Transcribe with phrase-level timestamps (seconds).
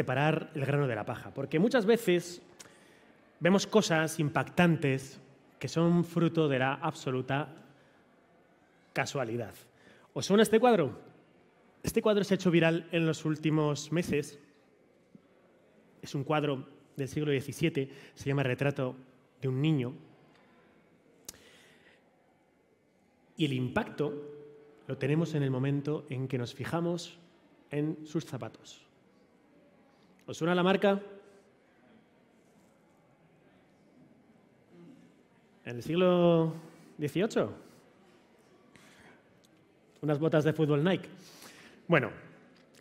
[0.00, 2.40] separar el grano de la paja, porque muchas veces
[3.38, 5.20] vemos cosas impactantes
[5.58, 7.54] que son fruto de la absoluta
[8.94, 9.54] casualidad.
[10.14, 10.98] ¿Os suena este cuadro?
[11.82, 14.38] Este cuadro se ha hecho viral en los últimos meses.
[16.00, 18.96] Es un cuadro del siglo XVII, se llama Retrato
[19.42, 19.92] de un niño.
[23.36, 24.14] Y el impacto
[24.86, 27.18] lo tenemos en el momento en que nos fijamos
[27.70, 28.89] en sus zapatos.
[30.30, 31.02] ¿Os suena la marca?
[35.64, 36.54] ¿En el siglo
[37.00, 37.46] XVIII?
[40.02, 41.08] Unas botas de fútbol Nike.
[41.88, 42.12] Bueno,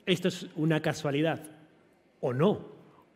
[0.05, 1.41] esto es una casualidad,
[2.21, 2.67] o no,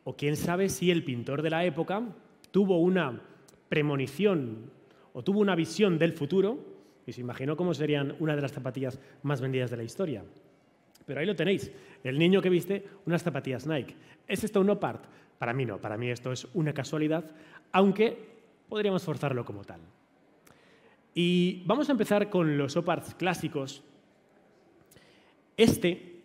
[0.04, 2.02] o quién sabe si el pintor de la época
[2.50, 3.22] tuvo una
[3.70, 4.72] premonición
[5.14, 6.58] o tuvo una visión del futuro
[7.06, 10.24] y se imaginó cómo serían una de las zapatillas más vendidas de la historia.
[11.06, 11.72] Pero ahí lo tenéis,
[12.04, 13.96] el niño que viste unas zapatillas Nike.
[14.28, 15.04] ¿Es esto un opart?
[15.38, 17.30] Para mí no, para mí esto es una casualidad,
[17.72, 18.18] aunque
[18.70, 19.82] podríamos forzarlo como tal.
[21.14, 23.84] Y vamos a empezar con los oparts clásicos.
[25.58, 26.22] Este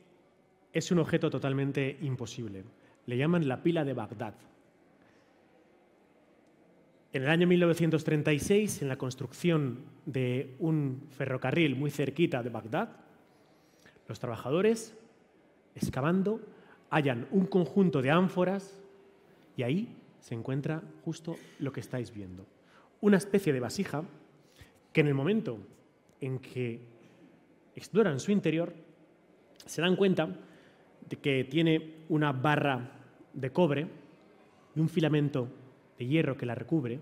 [0.72, 2.64] es un objeto totalmente imposible.
[3.06, 4.34] Le llaman la pila de Bagdad.
[7.12, 13.07] En el año 1936, en la construcción de un ferrocarril muy cerquita de Bagdad,
[14.08, 14.94] los trabajadores,
[15.74, 16.40] excavando,
[16.90, 18.76] hallan un conjunto de ánforas
[19.56, 22.44] y ahí se encuentra justo lo que estáis viendo.
[23.00, 24.02] Una especie de vasija
[24.92, 25.58] que en el momento
[26.20, 26.80] en que
[27.76, 28.72] exploran su interior
[29.64, 30.28] se dan cuenta
[31.08, 32.92] de que tiene una barra
[33.32, 33.86] de cobre
[34.74, 35.48] y un filamento
[35.98, 36.98] de hierro que la recubre.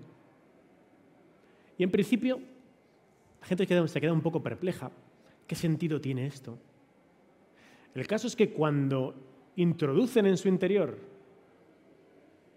[1.78, 2.40] Y en principio,
[3.40, 4.90] la gente se queda un poco perpleja.
[5.46, 6.58] ¿Qué sentido tiene esto?
[7.96, 9.14] El caso es que cuando
[9.56, 10.98] introducen en su interior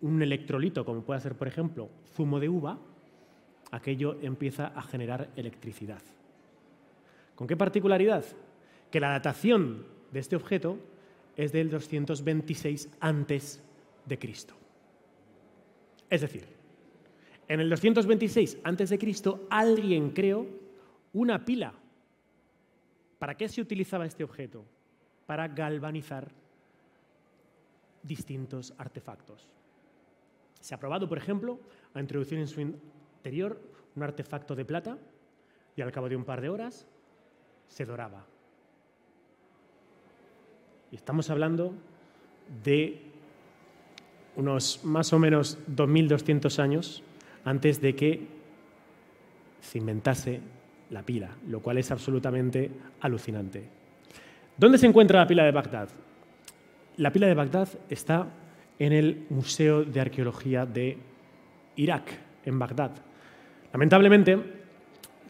[0.02, 2.78] un electrolito, como puede ser, por ejemplo, zumo de uva,
[3.72, 6.02] aquello empieza a generar electricidad.
[7.36, 8.26] ¿Con qué particularidad?
[8.92, 10.78] Que la datación de este objeto
[11.38, 13.64] es del 226 antes
[14.06, 14.56] de Cristo.
[16.10, 16.44] Es decir,
[17.48, 20.46] en el 226 antes de Cristo alguien creó
[21.14, 21.72] una pila.
[23.20, 24.66] ¿Para qué se utilizaba este objeto?
[25.30, 26.28] Para galvanizar
[28.02, 29.48] distintos artefactos.
[30.60, 31.60] Se ha probado, por ejemplo,
[31.94, 33.62] a introducir en su interior
[33.96, 34.98] un artefacto de plata
[35.76, 36.88] y al cabo de un par de horas
[37.68, 38.26] se doraba.
[40.92, 41.76] Y estamos hablando
[42.64, 43.00] de
[44.36, 47.04] unos más o menos 2.200 años
[47.46, 48.28] antes de que
[49.62, 50.42] se inventase
[50.90, 53.79] la pila, lo cual es absolutamente alucinante.
[54.60, 55.88] ¿Dónde se encuentra la pila de Bagdad?
[56.98, 58.28] La pila de Bagdad está
[58.78, 60.98] en el Museo de Arqueología de
[61.78, 62.12] Irak,
[62.44, 62.92] en Bagdad.
[63.72, 64.38] Lamentablemente,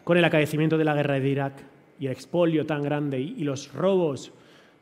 [0.02, 1.62] con el acaecimiento de la guerra de Irak
[2.00, 4.32] y el expolio tan grande y los robos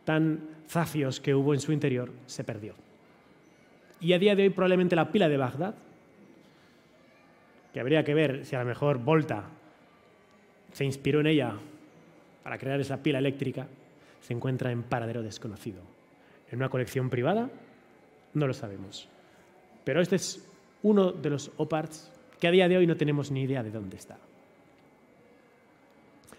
[0.06, 2.72] tan zafios que hubo en su interior, se perdió.
[4.00, 5.74] Y a día de hoy probablemente la pila de Bagdad,
[7.74, 9.44] que habría que ver si a lo mejor Volta
[10.72, 11.52] se inspiró en ella
[12.42, 13.66] para crear esa pila eléctrica,
[14.20, 15.82] se encuentra en paradero desconocido,
[16.50, 17.50] en una colección privada
[18.34, 19.08] no lo sabemos.
[19.84, 20.46] Pero este es
[20.82, 23.96] uno de los OPARTs que a día de hoy no tenemos ni idea de dónde
[23.96, 24.18] está.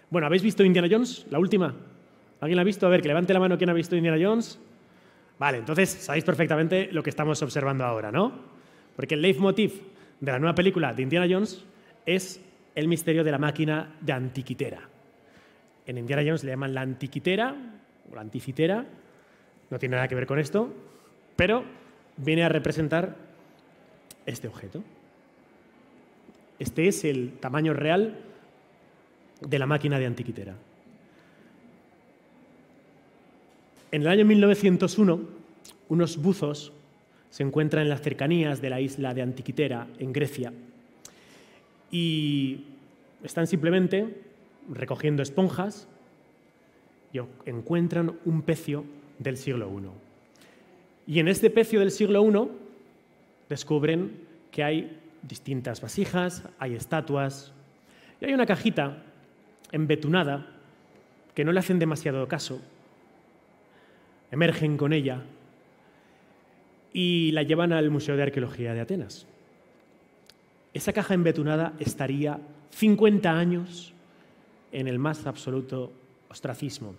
[0.08, 1.26] Bueno, ¿habéis visto Indiana Jones?
[1.30, 1.74] La última.
[2.40, 2.86] ¿Alguien la ha visto?
[2.86, 4.58] A ver, que levante la mano quien ha visto Indiana Jones.
[5.38, 8.32] Vale, entonces sabéis perfectamente lo que estamos observando ahora, ¿no?
[8.96, 9.80] Porque el leitmotiv
[10.20, 11.64] de la nueva película de Indiana Jones
[12.06, 14.89] es el misterio de la máquina de antiquitera.
[15.86, 17.54] En Indiana Jones le llaman la antiquitera
[18.10, 18.86] o la anticitera.
[19.70, 20.72] No tiene nada que ver con esto,
[21.36, 21.64] pero
[22.16, 23.16] viene a representar
[24.26, 24.82] este objeto.
[26.58, 28.18] Este es el tamaño real
[29.40, 30.54] de la máquina de antiquitera.
[33.92, 35.20] En el año 1901,
[35.88, 36.72] unos buzos
[37.30, 40.52] se encuentran en las cercanías de la isla de Antiquitera, en Grecia,
[41.90, 42.66] y
[43.24, 44.29] están simplemente
[44.68, 45.88] recogiendo esponjas
[47.12, 48.84] y encuentran un pecio
[49.18, 51.12] del siglo I.
[51.12, 52.48] Y en este pecio del siglo I
[53.48, 54.12] descubren
[54.50, 57.52] que hay distintas vasijas, hay estatuas
[58.20, 59.02] y hay una cajita
[59.72, 60.46] embetunada
[61.34, 62.60] que no le hacen demasiado caso.
[64.30, 65.22] Emergen con ella
[66.92, 69.26] y la llevan al Museo de Arqueología de Atenas.
[70.72, 72.38] Esa caja embetunada estaría
[72.70, 73.92] 50 años
[74.72, 75.92] en el más absoluto
[76.28, 76.94] ostracismo.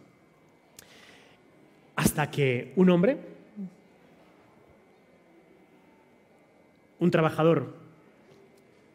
[1.96, 3.18] Hasta que un hombre
[7.02, 7.74] un trabajador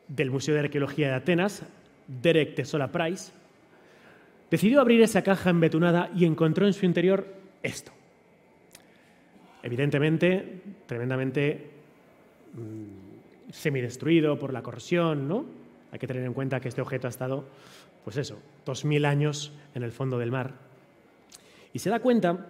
[0.09, 1.65] del Museo de Arqueología de Atenas,
[2.07, 3.33] Derek Tesola Price,
[4.49, 7.27] decidió abrir esa caja embetunada y encontró en su interior
[7.65, 7.91] esto.
[9.65, 11.69] Evidentemente, tremendamente
[12.55, 15.45] mm, semidestruido por la corrosión, ¿no?
[15.91, 17.45] Hay que tener en cuenta que este objeto ha estado,
[18.07, 20.55] pues eso, dos mil años en el fondo del mar.
[21.73, 22.47] Y se da cuenta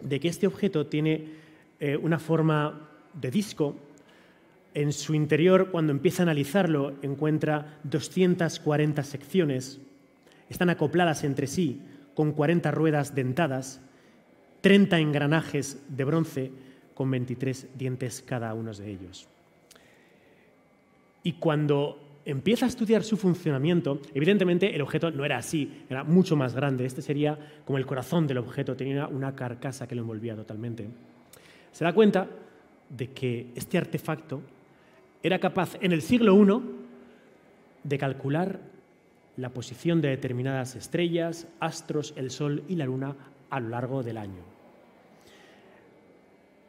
[0.00, 1.28] de que este objeto tiene
[1.78, 3.76] eh, una forma de disco.
[4.72, 9.78] En su interior, cuando empieza a analizarlo, encuentra 240 secciones.
[10.48, 11.82] Están acopladas entre sí
[12.14, 13.82] con 40 ruedas dentadas,
[14.62, 16.50] 30 engranajes de bronce
[16.94, 19.28] con 23 dientes cada uno de ellos.
[21.22, 26.36] Y cuando empieza a estudiar su funcionamiento, evidentemente el objeto no era así, era mucho
[26.36, 26.84] más grande.
[26.84, 30.86] Este sería como el corazón del objeto, tenía una carcasa que lo envolvía totalmente.
[31.72, 32.28] Se da cuenta
[32.90, 34.42] de que este artefacto
[35.22, 36.62] era capaz en el siglo I
[37.84, 38.60] de calcular
[39.38, 43.16] la posición de determinadas estrellas, astros, el Sol y la Luna
[43.48, 44.42] a lo largo del año.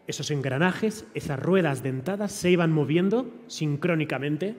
[0.08, 4.56] Esos engranajes, esas ruedas dentadas se iban moviendo sincrónicamente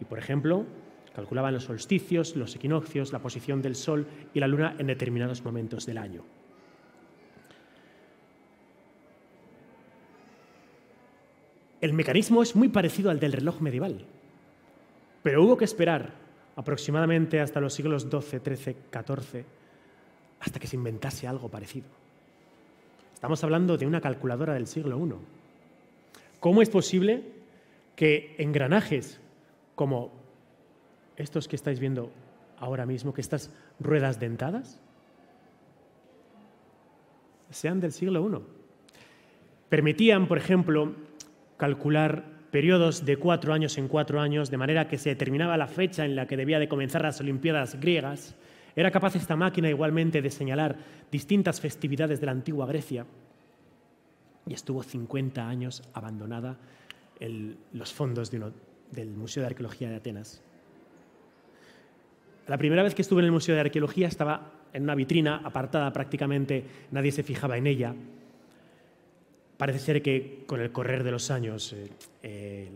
[0.00, 0.66] y, por ejemplo,
[1.14, 5.86] calculaban los solsticios, los equinoccios, la posición del Sol y la Luna en determinados momentos
[5.86, 6.24] del año.
[11.80, 14.04] El mecanismo es muy parecido al del reloj medieval,
[15.22, 16.12] pero hubo que esperar
[16.56, 19.44] aproximadamente hasta los siglos XII, XIII, XIV,
[20.40, 21.86] hasta que se inventase algo parecido.
[23.14, 25.14] Estamos hablando de una calculadora del siglo I.
[26.38, 27.24] ¿Cómo es posible
[27.96, 29.20] que engranajes
[29.80, 30.12] como
[31.16, 32.12] estos que estáis viendo
[32.58, 34.78] ahora mismo, que estas ruedas dentadas,
[37.48, 38.42] sean del siglo I.
[39.70, 40.92] Permitían, por ejemplo,
[41.56, 46.04] calcular periodos de cuatro años en cuatro años, de manera que se determinaba la fecha
[46.04, 48.36] en la que debía de comenzar las Olimpiadas griegas.
[48.76, 50.76] Era capaz esta máquina igualmente de señalar
[51.10, 53.06] distintas festividades de la antigua Grecia
[54.46, 56.58] y estuvo 50 años abandonada
[57.18, 58.52] en los fondos de uno,
[58.90, 60.42] del Museo de Arqueología de Atenas.
[62.46, 65.92] La primera vez que estuve en el Museo de Arqueología estaba en una vitrina apartada
[65.92, 67.94] prácticamente, nadie se fijaba en ella.
[69.56, 71.74] Parece ser que con el correr de los años
[72.22, 72.68] eh,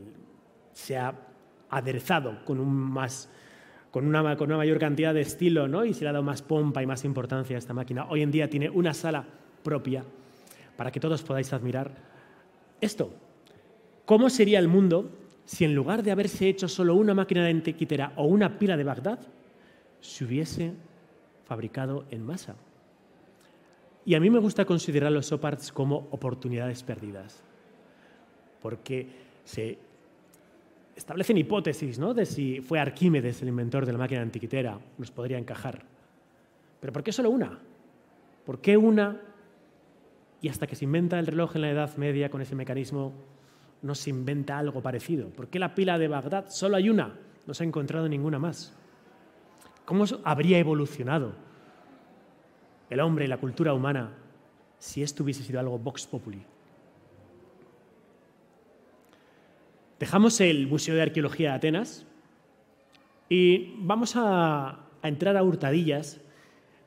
[0.72, 1.14] se ha
[1.70, 3.28] aderezado con, un más,
[3.90, 5.84] con, una, con una mayor cantidad de estilo ¿no?
[5.84, 8.06] y se le ha dado más pompa y más importancia a esta máquina.
[8.10, 9.24] Hoy en día tiene una sala
[9.62, 10.04] propia
[10.76, 11.90] para que todos podáis admirar
[12.80, 13.14] esto.
[14.04, 15.10] ¿Cómo sería el mundo
[15.44, 18.84] si en lugar de haberse hecho solo una máquina de antiquitera o una pila de
[18.84, 19.18] Bagdad,
[20.00, 20.72] se hubiese
[21.44, 22.56] fabricado en masa.
[24.06, 27.42] Y a mí me gusta considerar los SOPARTs como oportunidades perdidas,
[28.60, 29.06] porque
[29.44, 29.78] se
[30.96, 32.14] establecen hipótesis ¿no?
[32.14, 35.82] de si fue Arquímedes el inventor de la máquina antiquitera, nos podría encajar.
[36.80, 37.58] Pero ¿por qué solo una?
[38.44, 39.20] ¿Por qué una?
[40.42, 43.12] Y hasta que se inventa el reloj en la Edad Media con ese mecanismo
[43.84, 45.28] no se inventa algo parecido?
[45.28, 47.18] ¿Por qué la pila de Bagdad solo hay una?
[47.46, 48.74] No se ha encontrado ninguna más.
[49.84, 51.34] ¿Cómo habría evolucionado
[52.88, 54.14] el hombre y la cultura humana
[54.78, 56.42] si esto hubiese sido algo vox populi?
[60.00, 62.06] Dejamos el Museo de Arqueología de Atenas
[63.28, 66.22] y vamos a, a entrar a hurtadillas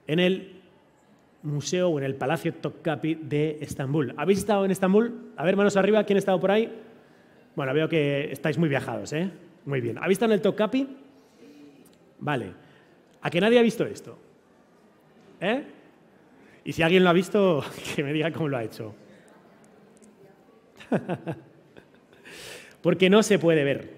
[0.08, 0.62] en el
[1.44, 4.16] museo o en el Palacio Topkapi de Estambul.
[4.18, 5.32] ¿Habéis estado en Estambul?
[5.38, 6.86] A ver, manos arriba, ¿quién ha estado por ahí?
[7.58, 9.32] Bueno, veo que estáis muy viajados, ¿eh?
[9.66, 9.98] Muy bien.
[9.98, 10.88] ¿Ha visto en el Topkapi?
[12.20, 12.54] Vale.
[13.20, 14.16] ¿A que nadie ha visto esto?
[15.42, 15.64] ¿Eh?
[16.64, 18.94] Y si alguien lo ha visto, que me diga cómo lo ha hecho.
[22.84, 23.92] Porque no se puede ver.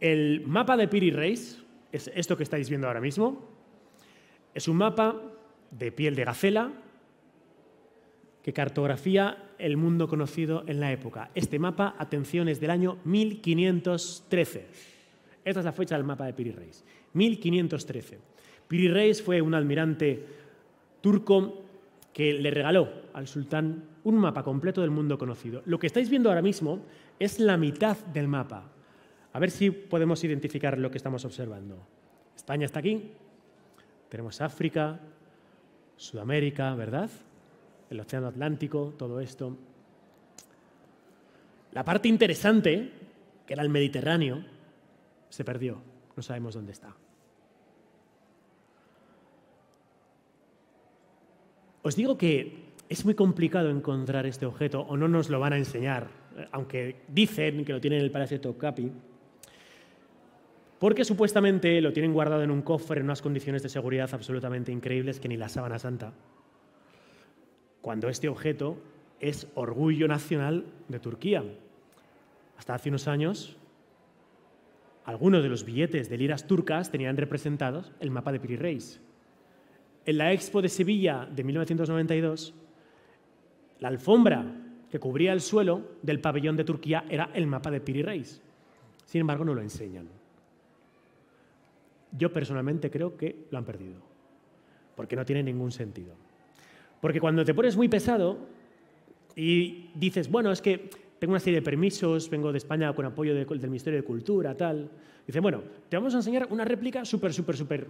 [0.00, 3.46] El mapa de Piri Reis, es esto que estáis viendo ahora mismo,
[4.54, 5.20] es un mapa
[5.70, 6.72] de piel de gacela
[8.42, 11.30] que cartografía el mundo conocido en la época.
[11.34, 14.66] Este mapa, atención, es del año 1513.
[15.44, 16.84] Esta es la fecha del mapa de Piri Reis.
[17.12, 18.18] 1513.
[18.68, 20.24] Piri Reis fue un almirante
[21.00, 21.62] turco
[22.12, 25.62] que le regaló al sultán un mapa completo del mundo conocido.
[25.66, 26.80] Lo que estáis viendo ahora mismo
[27.18, 28.70] es la mitad del mapa.
[29.32, 31.78] A ver si podemos identificar lo que estamos observando.
[32.34, 33.10] España está aquí,
[34.08, 34.98] tenemos África,
[35.96, 37.10] Sudamérica, ¿verdad?
[37.90, 39.56] El Océano Atlántico, todo esto.
[41.72, 42.92] La parte interesante,
[43.46, 44.44] que era el Mediterráneo,
[45.28, 45.78] se perdió.
[46.16, 46.94] No sabemos dónde está.
[51.82, 55.58] Os digo que es muy complicado encontrar este objeto o no nos lo van a
[55.58, 56.08] enseñar
[56.52, 58.90] aunque dicen que lo tienen en el Palacio de Topkapi,
[60.78, 65.20] porque supuestamente lo tienen guardado en un cofre en unas condiciones de seguridad absolutamente increíbles
[65.20, 66.12] que ni la sábana santa,
[67.86, 68.78] cuando este objeto
[69.20, 71.44] es orgullo nacional de Turquía.
[72.58, 73.56] Hasta hace unos años,
[75.04, 79.00] algunos de los billetes de liras turcas tenían representados el mapa de Piri Reis.
[80.04, 82.54] En la Expo de Sevilla de 1992,
[83.78, 84.44] la alfombra
[84.90, 88.42] que cubría el suelo del pabellón de Turquía era el mapa de Piri Reis.
[89.04, 90.08] Sin embargo, no lo enseñan.
[92.10, 94.00] Yo personalmente creo que lo han perdido,
[94.96, 96.25] porque no tiene ningún sentido.
[97.06, 98.36] Porque cuando te pones muy pesado
[99.36, 103.32] y dices, bueno, es que tengo una serie de permisos, vengo de España con apoyo
[103.32, 104.90] del Ministerio de Cultura, tal,
[105.24, 107.86] dice, bueno, te vamos a enseñar una réplica súper, súper, súper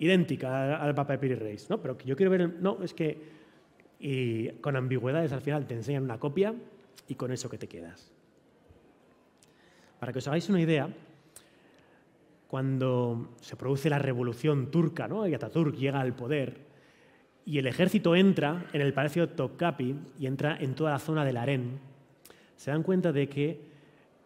[0.00, 1.80] idéntica al Papa de Piri Reis, ¿no?
[1.80, 3.16] Pero que yo quiero ver, no, es que
[4.00, 6.52] y con ambigüedades al final te enseñan una copia
[7.06, 8.10] y con eso que te quedas.
[10.00, 10.92] Para que os hagáis una idea,
[12.48, 15.28] cuando se produce la revolución turca ¿no?
[15.28, 16.71] y Ataturk llega al poder
[17.44, 21.36] y el ejército entra en el palacio Topkapi y entra en toda la zona del
[21.36, 21.80] harén,
[22.56, 23.60] se dan cuenta de que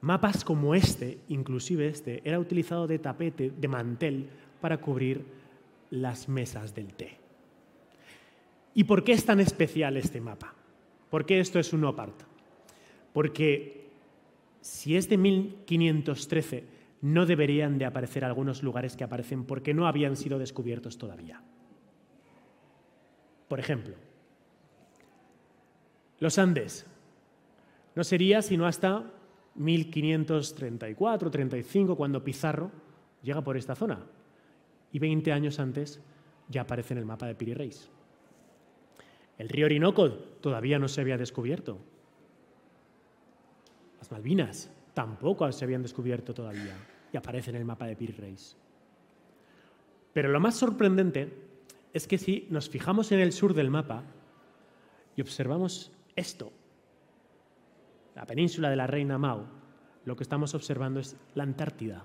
[0.03, 4.29] mapas como este, inclusive este, era utilizado de tapete, de mantel,
[4.61, 5.25] para cubrir
[5.91, 7.19] las mesas del té.
[8.75, 10.55] ¿Y por qué es tan especial este mapa?
[11.09, 12.23] ¿Por qué esto es un OPART?
[13.13, 13.89] Porque
[14.61, 16.65] si es de 1513,
[17.03, 21.43] no deberían de aparecer algunos lugares que aparecen porque no habían sido descubiertos todavía.
[23.49, 23.95] Por ejemplo,
[26.19, 26.87] los Andes.
[27.95, 29.05] No sería sino hasta
[29.59, 32.71] 1534-35 cuando Pizarro
[33.23, 34.05] llega por esta zona.
[34.93, 35.99] Y 20 años antes
[36.49, 37.91] ya aparece en el mapa de Piri Reis.
[39.39, 41.79] El río Orinoco todavía no se había descubierto.
[43.99, 46.75] Las Malvinas tampoco se habían descubierto todavía
[47.13, 48.57] y aparece en el mapa de Piri Reis.
[50.13, 51.46] Pero lo más sorprendente
[51.97, 54.05] es que si nos fijamos en el sur del mapa
[55.17, 56.53] y observamos esto,
[58.15, 59.47] la península de la Reina Mao,
[60.05, 62.05] lo que estamos observando es la Antártida.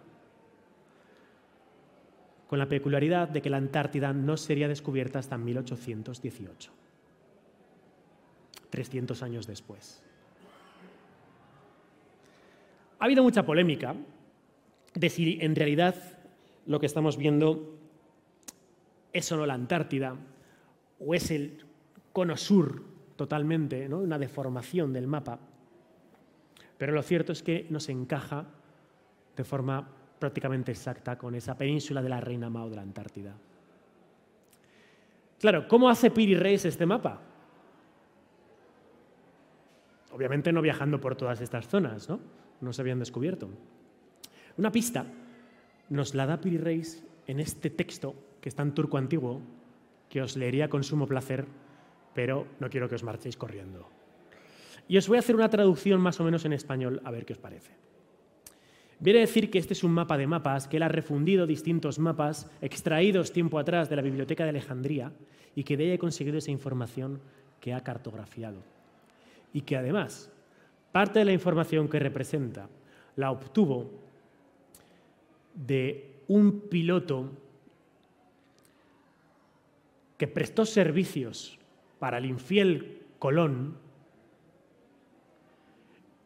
[2.48, 6.72] Con la peculiaridad de que la Antártida no sería descubierta hasta 1818,
[8.70, 10.02] 300 años después.
[12.98, 13.94] Ha habido mucha polémica
[14.94, 15.96] de si en realidad
[16.66, 17.81] lo que estamos viendo
[19.14, 20.16] es o no la Antártida
[21.00, 21.66] o es el
[22.14, 22.84] cono sur
[23.16, 24.00] totalmente, ¿no?
[24.00, 25.40] una deformación del mapa.
[26.78, 28.46] Pero lo cierto es que nos encaja
[29.36, 29.88] de forma
[30.20, 33.36] prácticamente exacta con esa península de la Reina Mao de la Antártida.
[35.40, 37.22] Claro, ¿cómo hace Piri Reis este mapa?
[40.12, 42.20] Obviamente no viajando por todas estas zonas, ¿no?
[42.62, 43.50] no se habían descubierto.
[44.58, 45.06] Una pista
[45.90, 49.42] nos la da Piri Reis en este texto que está en turco antiguo,
[50.10, 51.46] que os leería con sumo placer,
[52.14, 53.88] pero no quiero que os marchéis corriendo.
[54.88, 57.34] Y os voy a hacer una traducción más o menos en español, a ver qué
[57.34, 57.72] os parece.
[59.00, 61.98] Viene a decir que este es un mapa de mapas, que él ha refundido distintos
[61.98, 65.14] mapas extraídos tiempo atrás de la Biblioteca de Alejandría
[65.56, 67.22] y que de ella ha conseguido esa información
[67.60, 68.62] que ha cartografiado.
[69.54, 70.32] Y que además
[70.92, 72.68] Parte de la información que representa
[73.16, 73.92] la obtuvo
[75.54, 77.32] de un piloto
[80.22, 81.58] que prestó servicios
[81.98, 83.76] para el infiel Colón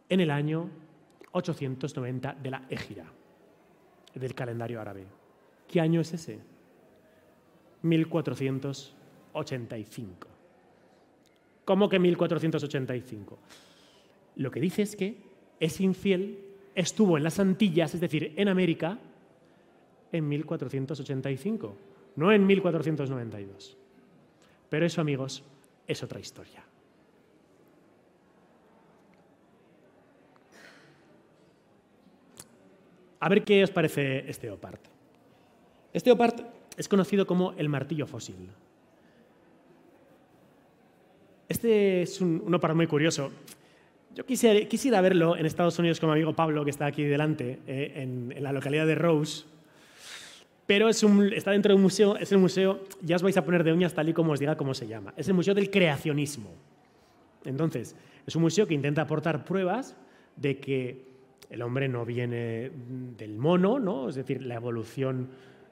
[0.09, 0.69] en el año
[1.31, 3.05] 890 de la Égira,
[4.13, 5.05] del calendario árabe.
[5.65, 6.41] ¿Qué año es ese?
[7.83, 10.27] 1485.
[11.63, 13.39] ¿Cómo que 1485?
[14.35, 15.21] Lo que dice es que
[15.61, 16.43] es infiel
[16.75, 18.99] estuvo en las Antillas, es decir, en América,
[20.11, 21.77] en 1485,
[22.17, 23.77] no en 1492.
[24.69, 25.43] Pero eso, amigos,
[25.87, 26.63] es otra historia.
[33.19, 34.81] A ver qué os parece este opart.
[35.93, 36.41] Este opart
[36.77, 38.35] es conocido como el martillo fósil.
[41.47, 43.31] Este es un, un muy curioso.
[44.15, 47.93] Yo quisiera, verlo en Estados Unidos con mi amigo Pablo, que está aquí delante, eh,
[47.95, 49.43] en, la localidad de Rose.
[50.65, 53.63] Pero es está dentro de un museo, es el museo, ya os vais a poner
[53.63, 55.13] de uñas tal y como os diga cómo se llama.
[55.15, 56.51] Es el Museo del Creacionismo.
[57.43, 57.95] Entonces,
[58.25, 59.95] es un museo que intenta aportar pruebas
[60.35, 61.05] de que
[61.49, 62.71] el hombre no viene
[63.17, 64.09] del mono, ¿no?
[64.09, 65.29] es decir, la evolución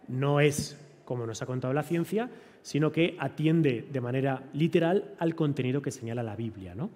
[0.08, 2.30] no es como nos ha contado la ciencia,
[2.62, 6.76] sino que atiende de manera literal al contenido que señala la Biblia.
[6.76, 6.90] ¿no?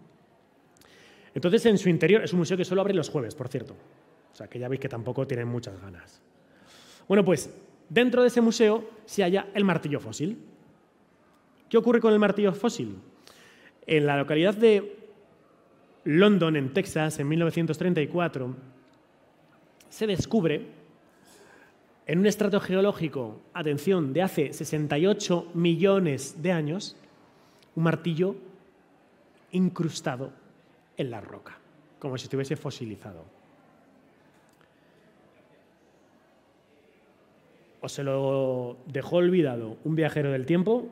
[1.34, 3.76] Entonces, en su interior, es un museo que solo abre los jueves, por cierto.
[4.32, 6.22] O sea, que ya veis que tampoco tienen muchas ganas.
[7.08, 7.50] Bueno, pues
[7.90, 10.38] dentro de ese museo se halla el martillo fósil.
[11.70, 12.96] ¿Qué ocurre con el martillo fósil?
[13.86, 14.98] En la localidad de
[16.06, 18.56] London, en Texas, en 1934,
[19.90, 20.68] se descubre
[22.06, 26.96] en un estrato geológico, atención, de hace 68 millones de años,
[27.76, 28.36] un martillo
[29.52, 30.32] incrustado
[30.96, 31.58] en la roca,
[32.00, 33.37] como si estuviese fosilizado.
[37.82, 40.88] O se lo dejó olvidado un viajero del tiempo,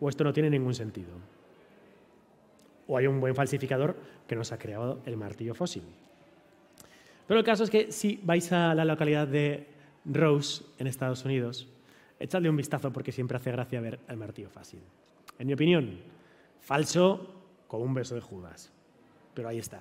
[0.00, 1.10] o esto no tiene ningún sentido.
[2.86, 3.96] O hay un buen falsificador
[4.26, 5.82] que nos ha creado el martillo fósil.
[7.26, 9.66] Pero el caso es que si vais a la localidad de
[10.04, 11.68] Rose, en Estados Unidos,
[12.20, 14.80] echadle un vistazo porque siempre hace gracia ver el martillo fácil.
[15.38, 15.98] En mi opinión,
[16.60, 17.34] falso
[17.66, 18.72] con un beso de Judas.
[19.34, 19.80] Pero ahí está.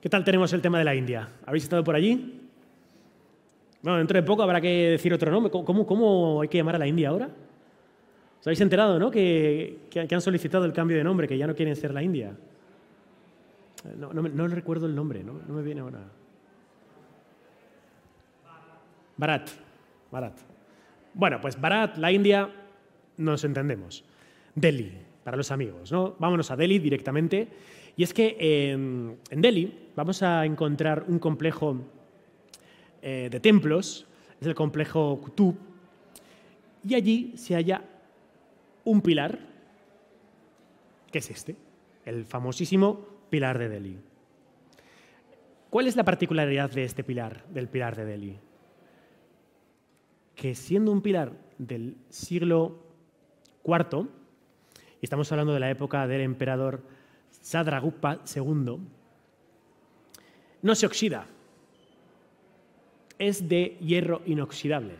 [0.00, 1.28] ¿Qué tal tenemos el tema de la India?
[1.44, 2.37] ¿Habéis estado por allí?
[3.82, 5.50] Bueno, dentro de poco habrá que decir otro nombre.
[5.50, 7.28] ¿Cómo, cómo hay que llamar a la India ahora?
[8.40, 9.10] ¿Os habéis enterado, no?
[9.10, 12.36] Que, que, han solicitado el cambio de nombre, que ya no quieren ser la India.
[13.96, 16.00] No, no, recuerdo el nombre, no, no me viene ahora.
[19.16, 19.50] Barat.
[20.10, 20.38] Barat.
[21.14, 22.48] Bueno, pues Barat, la India,
[23.16, 24.04] nos entendemos.
[24.54, 24.92] Delhi,
[25.22, 26.16] para los amigos, ¿no?
[26.18, 27.48] Vámonos a Delhi directamente.
[27.96, 28.36] Y es que
[28.72, 31.76] en Delhi vamos a encontrar un complejo
[33.02, 34.06] eh, de templos,
[34.40, 35.56] es el complejo Qutub,
[36.86, 37.82] y allí se halla
[38.84, 39.38] un pilar,
[41.10, 41.56] que es este,
[42.04, 43.98] el famosísimo pilar de Delhi.
[45.70, 48.38] ¿Cuál es la particularidad de este pilar, del pilar de Delhi?
[50.34, 52.82] Que siendo un pilar del siglo
[53.64, 54.08] IV,
[55.00, 56.82] y estamos hablando de la época del emperador
[57.30, 58.78] Sadragupta II,
[60.62, 61.26] no se oxida,
[63.18, 64.94] es de hierro inoxidable.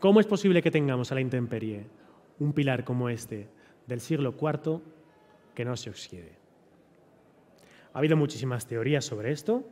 [0.00, 1.86] ¿Cómo es posible que tengamos a la intemperie
[2.38, 3.48] un pilar como este
[3.86, 4.80] del siglo IV
[5.54, 6.32] que no se oxide?
[7.92, 9.64] Ha habido muchísimas teorías sobre esto.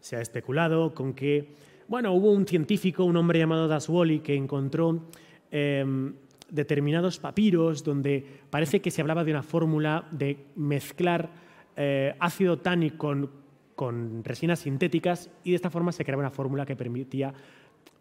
[0.00, 1.54] Se ha especulado con que,
[1.88, 5.06] bueno, hubo un científico, un hombre llamado Daswoli, que encontró
[5.50, 6.14] em,
[6.50, 11.30] determinados papiros donde parece que se hablaba de una fórmula de mezclar
[11.76, 13.30] eh, ácido tánico con,
[13.76, 17.32] con resinas sintéticas y de esta forma se creaba una fórmula que permitía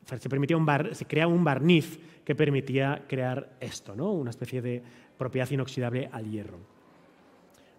[0.05, 4.11] se, permitía un se creaba un barniz que permitía crear esto, ¿no?
[4.11, 4.81] una especie de
[5.17, 6.57] propiedad inoxidable al hierro.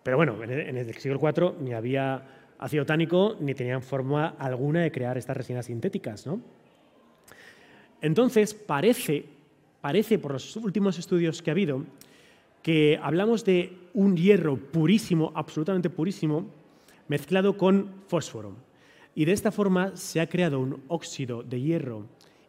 [0.02, 2.22] Pero bueno, en el, siglo IV ni había
[2.58, 6.26] ácido tánico ni tenían forma alguna de crear estas resinas sintéticas.
[6.26, 6.40] ¿no?
[8.00, 9.24] Entonces, parece,
[9.80, 11.84] parece, por los últimos estudios que ha habido,
[12.62, 16.46] que hablamos de un hierro purísimo, absolutamente purísimo,
[17.08, 18.56] mezclado con fósforo.
[19.14, 22.06] Y de esta forma se ha creado un óxido de hierro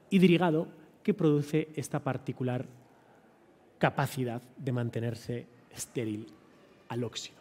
[0.09, 0.67] hidrigado
[1.03, 2.65] que produce esta particular
[3.77, 6.27] capacidad de mantenerse estéril
[6.89, 7.37] al óxido.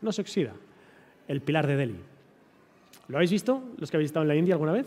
[0.00, 0.54] No se oxida.
[1.26, 2.00] El pilar de Delhi.
[3.08, 4.86] ¿Lo habéis visto los que habéis estado en la India alguna vez?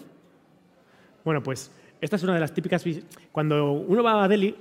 [1.25, 2.83] Bueno, pues esta es una de las típicas...
[3.31, 4.55] Cuando uno va a Delhi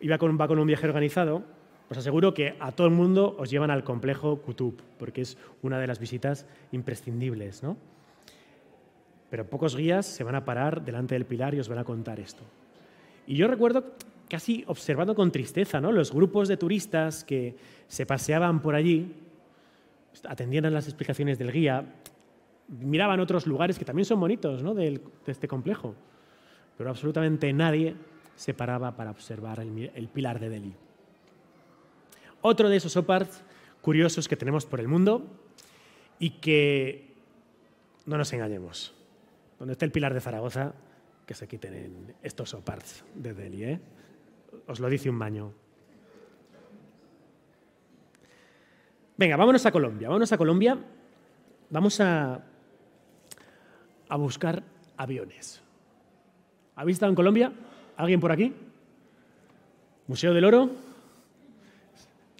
[0.00, 1.42] y va con, va con un viaje organizado,
[1.88, 5.78] os aseguro que a todo el mundo os llevan al complejo Qutub, porque es una
[5.78, 7.62] de las visitas imprescindibles.
[7.62, 7.76] ¿no?
[9.30, 12.18] Pero pocos guías se van a parar delante del pilar y os van a contar
[12.18, 12.42] esto.
[13.26, 13.92] Y yo recuerdo
[14.28, 15.92] casi observando con tristeza ¿no?
[15.92, 19.14] los grupos de turistas que se paseaban por allí,
[20.28, 21.84] atendían las explicaciones del guía,
[22.68, 24.74] miraban otros lugares que también son bonitos ¿no?
[24.74, 25.94] de este complejo,
[26.76, 27.94] pero absolutamente nadie
[28.34, 30.74] se paraba para observar el, el pilar de Delhi.
[32.48, 33.42] Otro de esos OPARTs
[33.80, 35.26] curiosos que tenemos por el mundo
[36.20, 37.12] y que,
[38.04, 38.94] no nos engañemos,
[39.58, 40.72] donde está el pilar de Zaragoza,
[41.26, 43.64] que se quiten estos OPARTs de Delhi.
[43.64, 43.80] ¿eh?
[44.68, 45.52] Os lo dice un baño.
[49.16, 50.06] Venga, vámonos a Colombia.
[50.06, 50.78] Vámonos a Colombia.
[51.70, 52.44] Vamos a,
[54.08, 54.62] a buscar
[54.96, 55.64] aviones.
[56.76, 57.52] ¿Habéis estado en Colombia?
[57.96, 58.54] ¿Alguien por aquí?
[60.06, 60.85] Museo del Oro.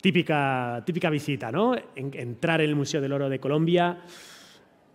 [0.06, 1.74] Típica, visita, ¿no?
[1.96, 4.04] entrar en el Museo del Oro de Colombia,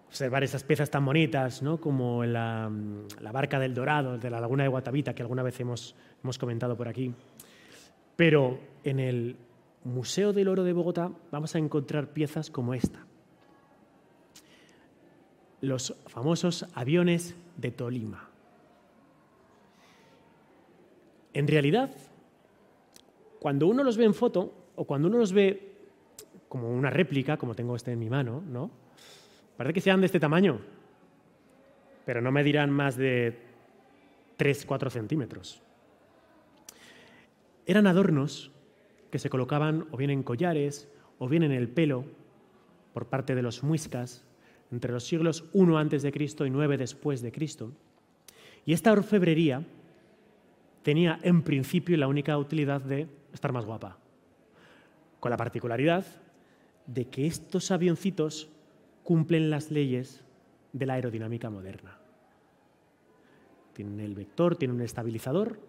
[0.08, 1.82] observar esas piezas tan bonitas, ¿no?
[1.82, 2.71] Como la,
[3.19, 6.78] la, barca del Dorado, de la laguna de Guatavita, que alguna vez hemos, hemos comentado
[6.78, 7.13] por aquí.
[8.15, 9.36] Pero en el
[9.84, 13.06] Museo del Oro de Bogotá vamos a encontrar piezas como esta.
[15.60, 18.30] Los famosos aviones de Tolima.
[21.34, 21.91] En realidad,
[23.41, 25.71] cuando uno los ve en foto, o cuando uno los ve
[26.47, 28.71] como una réplica, como tengo este en mi mano, ¿no?
[29.57, 30.60] Parece que sean de este tamaño,
[32.05, 33.38] pero no medirán más de
[34.38, 35.62] 3-4 centímetros.
[37.65, 38.51] Eran adornos
[39.12, 42.05] que se colocaban o bien en collares o bien en el pelo
[42.93, 44.25] por parte de los muiscas
[44.71, 47.71] entre los siglos I antes de Cristo y 9 después de Cristo.
[48.65, 49.63] Y esta orfebrería
[50.84, 53.97] tenía en principio la única utilidad de estar más guapa,
[55.21, 56.03] con la particularidad
[56.88, 58.49] de que estos avioncitos
[59.03, 60.23] cumplen las leyes
[60.73, 61.97] de la aerodinámica moderna.
[63.73, 65.60] Tienen el vector, tienen un estabilizador.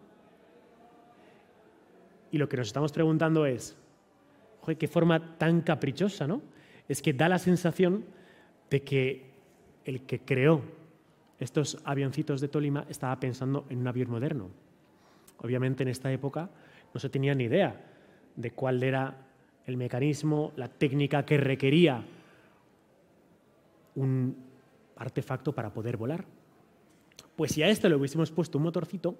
[2.30, 3.76] Y lo que nos estamos preguntando es,
[4.62, 6.40] joder, qué forma tan caprichosa, ¿no?
[6.88, 8.06] Es que da la sensación
[8.70, 9.30] de que
[9.84, 10.62] el que creó
[11.38, 14.48] estos avioncitos de Tolima estaba pensando en un avión moderno.
[15.38, 16.48] Obviamente en esta época
[16.94, 17.84] no se tenía ni idea
[18.34, 19.28] de cuál era
[19.66, 22.02] el mecanismo, la técnica que requería
[23.94, 24.36] un
[24.96, 26.24] artefacto para poder volar.
[27.36, 29.16] Pues si a esto le hubiésemos puesto un motorcito,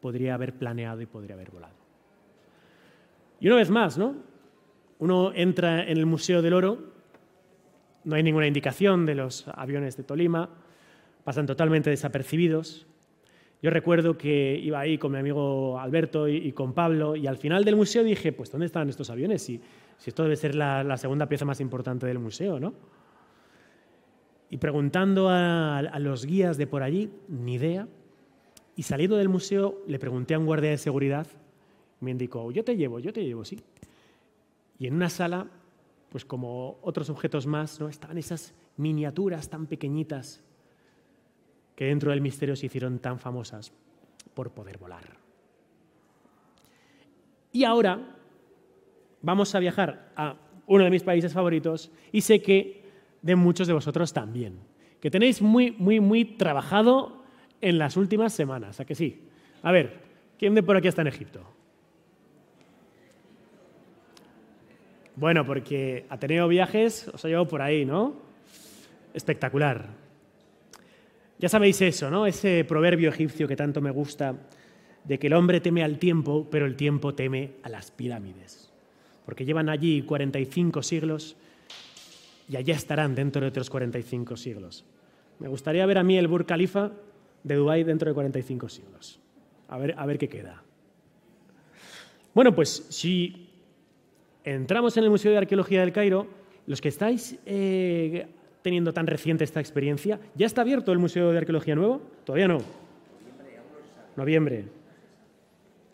[0.00, 1.74] podría haber planeado y podría haber volado.
[3.40, 4.14] Y una vez más, ¿no?
[4.98, 6.78] Uno entra en el Museo del Oro,
[8.04, 10.48] no hay ninguna indicación de los aviones de Tolima,
[11.24, 12.86] pasan totalmente desapercibidos.
[13.62, 17.64] Yo recuerdo que iba ahí con mi amigo Alberto y, con Pablo y al final
[17.64, 19.42] del museo dije, pues ¿dónde están estos aviones?
[19.42, 19.60] Si,
[20.04, 22.74] esto debe ser la, la segunda pieza más importante del museo, ¿no?
[24.48, 27.88] Y preguntando a, los guías de por allí, ni idea.
[28.76, 31.26] Y saliendo del museo, le pregunté a un guardia de seguridad,
[32.00, 33.58] me indicó, yo te llevo, yo te llevo, sí.
[34.78, 35.48] Y en una sala,
[36.10, 37.88] pues como otros objetos más, ¿no?
[37.88, 40.44] estaban esas miniaturas tan pequeñitas
[41.76, 43.72] que dentro del misterio se hicieron tan famosas
[44.34, 45.04] por poder volar.
[47.52, 48.16] Y ahora
[49.22, 50.36] vamos a viajar a
[50.66, 52.84] uno de mis países favoritos y sé que
[53.22, 54.58] de muchos de vosotros también,
[55.00, 57.22] que tenéis muy, muy, muy trabajado
[57.60, 59.28] en las últimas semanas, ¿a que sí?
[59.62, 60.00] A ver,
[60.38, 61.40] ¿quién de por aquí está en Egipto?
[65.16, 68.16] Bueno, porque Ateneo Viajes os ha llevado por ahí, ¿no?
[69.14, 70.05] Espectacular.
[71.38, 72.26] Ya sabéis eso, ¿no?
[72.26, 74.34] Ese proverbio egipcio que tanto me gusta,
[75.04, 78.72] de que el hombre teme al tiempo, pero el tiempo teme a las pirámides.
[79.24, 81.36] Porque llevan allí 45 siglos
[82.48, 84.84] y allá estarán dentro de otros 45 siglos.
[85.38, 86.92] Me gustaría ver a mí el Burj Khalifa
[87.42, 89.20] de Dubái dentro de 45 siglos.
[89.68, 90.62] A ver, a ver qué queda.
[92.34, 93.48] Bueno, pues si
[94.44, 96.26] entramos en el Museo de Arqueología del Cairo,
[96.66, 98.26] los que estáis eh,
[98.66, 102.02] teniendo tan reciente esta experiencia, ¿ya está abierto el Museo de Arqueología Nuevo?
[102.24, 102.58] Todavía no.
[104.16, 104.64] Noviembre.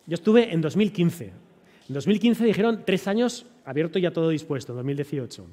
[0.07, 1.25] Yo estuve en 2015.
[1.25, 5.45] En 2015 dijeron tres años abierto ya todo dispuesto, en 2018.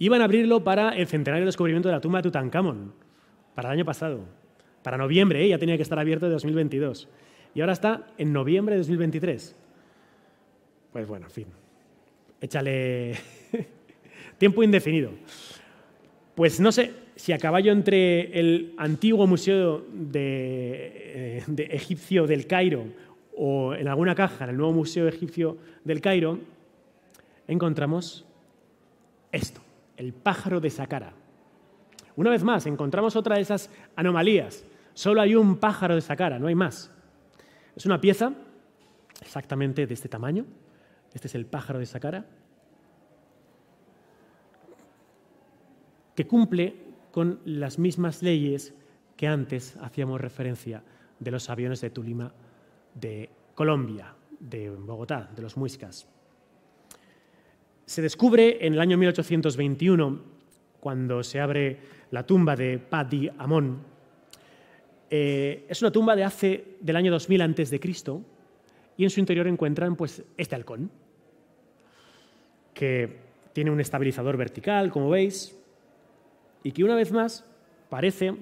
[0.00, 2.92] Iban a abrirlo para el centenario del descubrimiento de la tumba de Tutankamón,
[3.54, 4.24] para el año pasado.
[4.82, 5.50] Para noviembre, ¿eh?
[5.50, 7.08] ya tenía que estar abierto de 2022.
[7.54, 9.54] Y ahora está en noviembre de 2023.
[10.92, 11.46] Pues bueno, en fin.
[12.40, 13.14] Échale
[14.38, 15.12] tiempo indefinido.
[16.34, 22.86] Pues no sé si a caballo entre el antiguo museo de, eh, egipcio del Cairo
[23.36, 26.38] o en alguna caja en el nuevo museo egipcio del Cairo,
[27.46, 28.24] encontramos
[29.30, 29.60] esto
[29.96, 31.12] el pájaro de Saqqara.
[32.16, 34.64] Una vez más, encontramos otra de esas anomalías.
[34.94, 36.90] Solo hay un pájaro de Saqqara, no hay más.
[37.76, 38.32] Es una pieza
[39.20, 40.44] exactamente de este tamaño.
[41.14, 42.24] Este es el pájaro de Saqqara.
[46.14, 46.74] Que cumple
[47.10, 48.74] con las mismas leyes
[49.16, 50.82] que antes hacíamos referencia
[51.18, 52.32] de los aviones de Tulima
[52.94, 56.08] de Colombia, de Bogotá, de los muiscas.
[57.86, 60.20] Se descubre en el año 1821,
[60.80, 61.78] cuando se abre
[62.10, 63.78] la tumba de Padi Amón.
[65.08, 68.22] Eh, es una tumba de hace del año 2000 antes de Cristo
[68.96, 70.90] y en su interior encuentran pues este halcón
[72.74, 73.18] que
[73.52, 75.56] tiene un estabilizador vertical, como veis,
[76.62, 77.44] y que una vez más
[77.88, 78.34] parece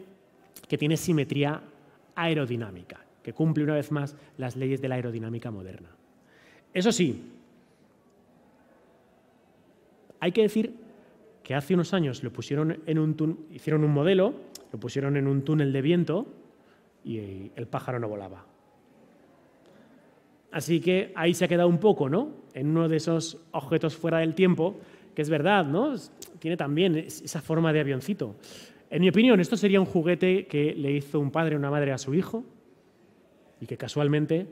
[0.69, 1.63] que tiene simetría
[2.15, 5.89] aerodinámica, que cumple una vez más las leyes de la aerodinámica moderna.
[6.73, 7.23] Eso sí,
[10.21, 10.75] hay que decir
[11.43, 14.35] que hace unos años lo pusieron en un hicieron un modelo,
[14.73, 16.27] lo pusieron en un túnel de viento
[17.05, 18.45] y el pájaro no volaba.
[20.53, 22.31] Así que ahí se ha quedado un poco, ¿no?
[22.55, 24.77] En uno de esos objetos fuera del tiempo,
[25.21, 25.95] es verdad, ¿no?
[26.39, 28.37] Tiene también esa forma de avioncito.
[28.91, 31.93] En mi opinión, esto sería un juguete que le hizo un padre o una madre
[31.93, 32.45] a su hijo
[33.61, 34.47] y que casualmente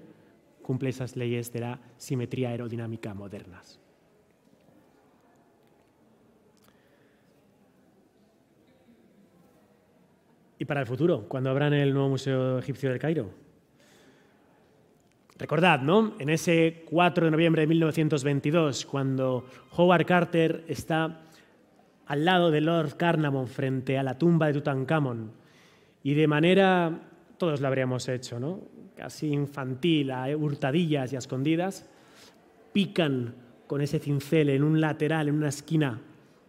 [0.62, 3.80] cumple esas leyes de la simetría aerodinámica modernas.
[10.58, 11.28] ¿Y para el futuro?
[11.28, 13.47] ¿Cuándo abran el nuevo Museo Egipcio del Cairo?
[15.38, 16.14] Recordad, ¿no?
[16.18, 19.46] En ese 4 de noviembre de 1922, cuando
[19.76, 21.20] Howard Carter está
[22.06, 25.30] al lado de Lord Carnarvon frente a la tumba de Tutankamón
[26.02, 27.02] y de manera,
[27.36, 28.62] todos lo habríamos hecho, ¿no?
[28.96, 31.88] Casi infantil, a hurtadillas y a escondidas,
[32.72, 33.34] pican
[33.68, 36.00] con ese cincel en un lateral, en una esquina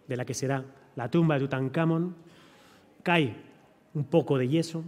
[0.08, 2.15] de la que será la tumba de Tutankamón,
[3.04, 3.36] cae
[3.93, 4.84] un poco de yeso,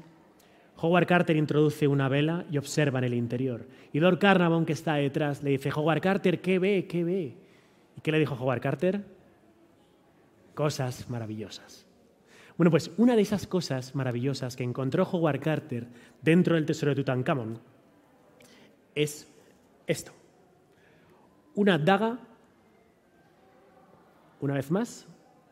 [0.78, 3.68] Howard Carter introduce una vela y observa en el interior.
[3.94, 6.88] Y Lord Carnarvon, que está detrás, le dice, Howard Carter, ¿qué ve?
[6.88, 7.38] ¿Qué ve?
[7.98, 9.04] ¿Y qué le dijo Howard Carter?
[10.56, 11.86] Cosas maravillosas.
[12.58, 15.88] Bueno, pues una de esas cosas maravillosas que encontró Howard Carter
[16.22, 17.60] dentro del tesoro de Tutankamón
[18.96, 19.28] es
[19.88, 20.12] esto.
[21.56, 22.20] Una daga,
[24.40, 25.08] una vez más,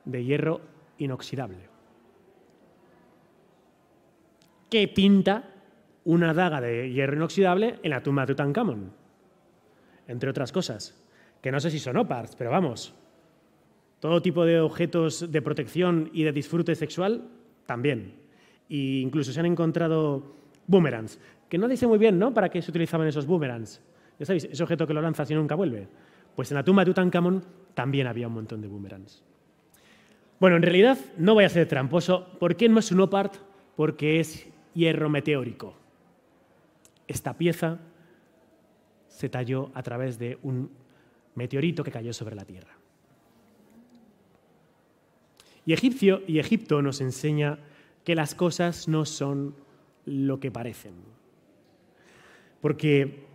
[0.06, 0.62] de hierro
[0.98, 1.69] inoxidable.
[4.70, 5.44] ¿Qué pinta
[6.06, 8.92] una daga de hierro inoxidable en la tumba de Tutankamón?
[10.08, 10.96] Entre otras cosas,
[11.42, 12.94] que no sé si son opars, pero vamos,
[14.00, 17.30] todo tipo de objetos de protección y de disfrute sexual,
[17.66, 18.14] también.
[18.70, 20.36] E incluso se han encontrado
[20.68, 23.82] boomerangs, que no dice muy bien, ¿no?, para qué se utilizaban esos boomerangs.
[24.20, 25.88] Ya sabéis, ese objeto que lo lanzas y nunca vuelve.
[26.36, 29.24] Pues en la tumba de Tutankamón también había un montón de boomerangs.
[30.40, 32.38] Bueno, en realidad no voy a ser tramposo.
[32.40, 33.36] ¿Por qué no es un opart?
[33.76, 35.74] Porque es hierro meteórico.
[37.08, 37.80] Esta pieza
[39.08, 40.70] se talló a través de un
[41.36, 42.74] meteorito que cayó sobre la Tierra.
[45.66, 47.60] Y, Egipcio, y Egipto nos enseña
[48.04, 49.56] que las cosas no son
[50.06, 50.94] lo que parecen.
[52.62, 53.26] Porque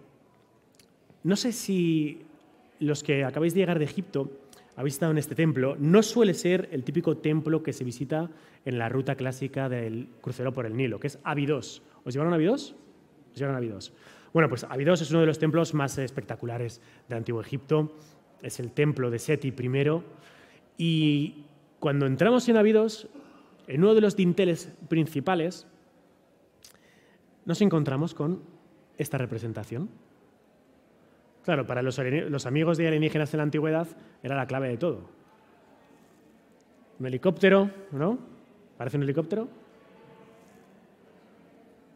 [1.23, 2.23] no sé si
[2.81, 4.31] los que acabáis de llegar de Egipto
[4.77, 8.31] habéis estado en este templo, no suele ser el típico templo que se visita
[8.65, 11.83] en la ruta clásica del crucero por el Nilo, que es Abidos.
[12.05, 12.75] ¿Os llevaron a Abidos?
[13.35, 13.93] ¿Os a?
[14.33, 17.97] Bueno, pues Abidos es uno de los templos más espectaculares del Antiguo Egipto.
[18.43, 20.03] Es el templo de Seti I.
[20.77, 21.45] Y
[21.79, 23.09] cuando entramos en Abidos,
[23.69, 25.69] en uno de los dinteles principales,
[27.45, 28.43] nos encontramos con
[28.99, 29.89] esta representación.
[31.45, 31.99] Claro, para los,
[32.47, 33.87] amigos de alienígenas en la antigüedad
[34.23, 35.03] era la clave de todo.
[36.99, 38.19] Un helicóptero, ¿no?
[38.79, 39.49] ¿Parece un helicóptero?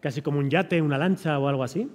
[0.00, 1.90] Casi como un yate, una lancha o algo así.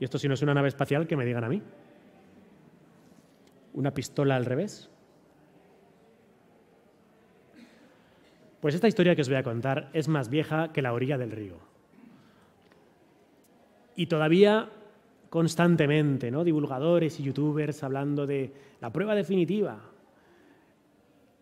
[0.00, 1.62] Y esto si no es una nave espacial, que me digan a mí.
[3.74, 4.90] Una pistola al revés.
[8.60, 11.30] Pues esta historia que os voy a contar es más vieja que la orilla del
[11.30, 11.71] río.
[13.96, 14.68] Y todavía
[15.28, 16.44] constantemente, ¿no?
[16.44, 19.80] divulgadores y youtubers hablando de la prueba definitiva,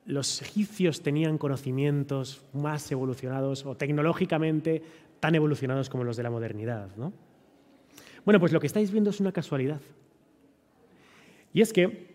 [0.07, 4.83] los egipcios tenían conocimientos más evolucionados o tecnológicamente
[5.19, 6.89] tan evolucionados como los de la modernidad.
[6.97, 7.13] ¿no?
[8.25, 9.81] Bueno, pues lo que estáis viendo es una casualidad.
[11.53, 12.15] Y es que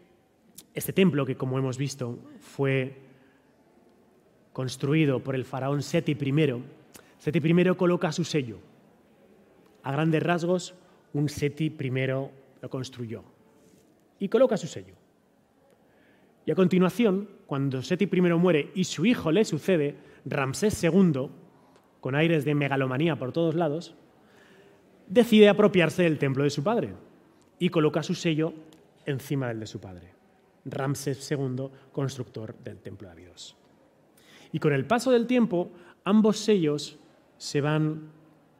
[0.73, 2.97] este templo, que como hemos visto fue
[4.53, 6.63] construido por el faraón Seti I,
[7.17, 8.59] Seti I coloca su sello.
[9.85, 10.73] A grandes rasgos,
[11.13, 13.23] un Seti I lo construyó
[14.17, 14.95] y coloca su sello.
[16.43, 19.95] Y a continuación, cuando Seti I muere y su hijo le sucede,
[20.25, 21.29] Ramsés II,
[22.01, 23.93] con aires de megalomanía por todos lados,
[25.07, 26.93] decide apropiarse del templo de su padre
[27.59, 28.53] y coloca su sello
[29.05, 30.13] encima del de su padre.
[30.65, 33.55] Ramsés II, constructor del templo de Abidos.
[34.51, 35.69] Y con el paso del tiempo,
[36.03, 36.97] ambos sellos
[37.37, 38.14] se van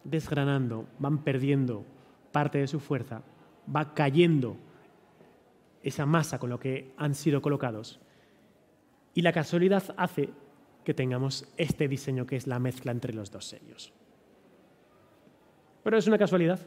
[0.06, 1.84] desgranando, van perdiendo
[2.32, 3.22] parte de su fuerza,
[3.74, 4.56] va cayendo
[5.84, 8.00] esa masa con lo que han sido colocados.
[9.14, 10.30] Y la casualidad hace
[10.84, 13.92] que tengamos este diseño que es la mezcla entre los dos sellos.
[15.84, 16.60] Pero es una casualidad.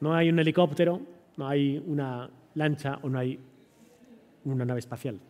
[0.00, 1.00] No hay un helicóptero,
[1.36, 3.38] no hay una lancha o no hay
[4.44, 5.20] una nave espacial.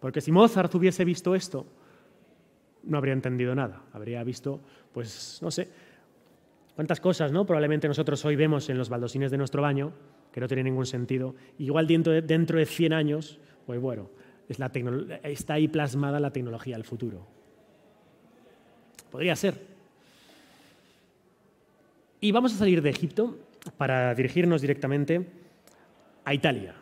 [0.00, 1.66] Porque si Mozart hubiese visto esto,
[2.86, 3.82] no habría entendido nada.
[3.92, 4.60] Habría visto,
[4.92, 5.68] pues, no sé,
[6.74, 7.44] cuántas cosas, ¿no?
[7.44, 9.92] Probablemente nosotros hoy vemos en los baldosines de nuestro baño
[10.32, 11.34] que no tiene ningún sentido.
[11.58, 14.10] Igual dentro de, dentro de 100 años, pues bueno,
[14.48, 14.70] es la
[15.24, 17.26] está ahí plasmada la tecnología del futuro.
[19.10, 19.58] Podría ser.
[22.20, 23.38] Y vamos a salir de Egipto
[23.76, 25.26] para dirigirnos directamente
[26.24, 26.74] a Italia.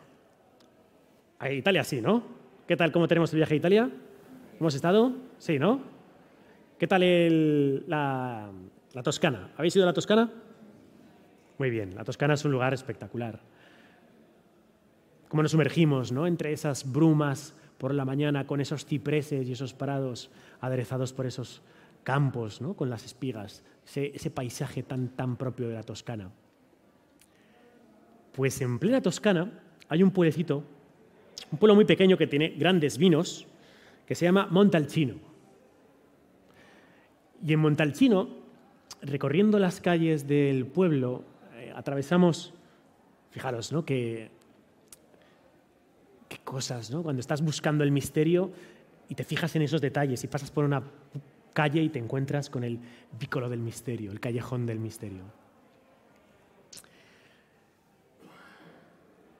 [1.39, 2.23] A Italia sí, ¿no?
[2.67, 2.91] ¿Qué tal?
[2.91, 3.89] ¿Cómo tenemos el viaje a Italia?
[4.59, 5.13] ¿Hemos estado?
[5.37, 5.94] Sí, ¿no?
[6.77, 8.51] ¿Qué tal la,
[9.01, 9.51] Toscana?
[9.55, 10.29] ¿Habéis ido a la Toscana?
[11.57, 13.39] Muy bien, la Toscana es un lugar espectacular.
[15.29, 16.27] Cómo nos sumergimos ¿no?
[16.27, 21.61] entre esas brumas por la mañana con esos cipreses y esos prados aderezados por esos
[22.03, 22.73] campos, ¿no?
[22.73, 26.29] con las espigas, ese, paisaje tan, tan propio de la Toscana.
[28.33, 29.49] Pues en plena Toscana
[29.87, 30.61] hay un pueblecito,
[31.51, 33.47] un pueblo muy pequeño que tiene grandes vinos,
[34.05, 35.34] que se llama Montalcino.
[37.43, 38.29] Y en Montalcino,
[39.01, 41.23] recorriendo las calles del pueblo,
[41.55, 42.53] eh, atravesamos,
[43.31, 43.85] fijaros, ¿no?
[43.85, 44.29] Que,
[46.29, 47.03] qué cosas, ¿no?
[47.03, 48.51] Cuando estás buscando el misterio
[49.09, 50.83] y te fijas en esos detalles y pasas por una
[51.53, 52.79] calle y te encuentras con el
[53.19, 55.23] vícolo del misterio, el callejón del misterio.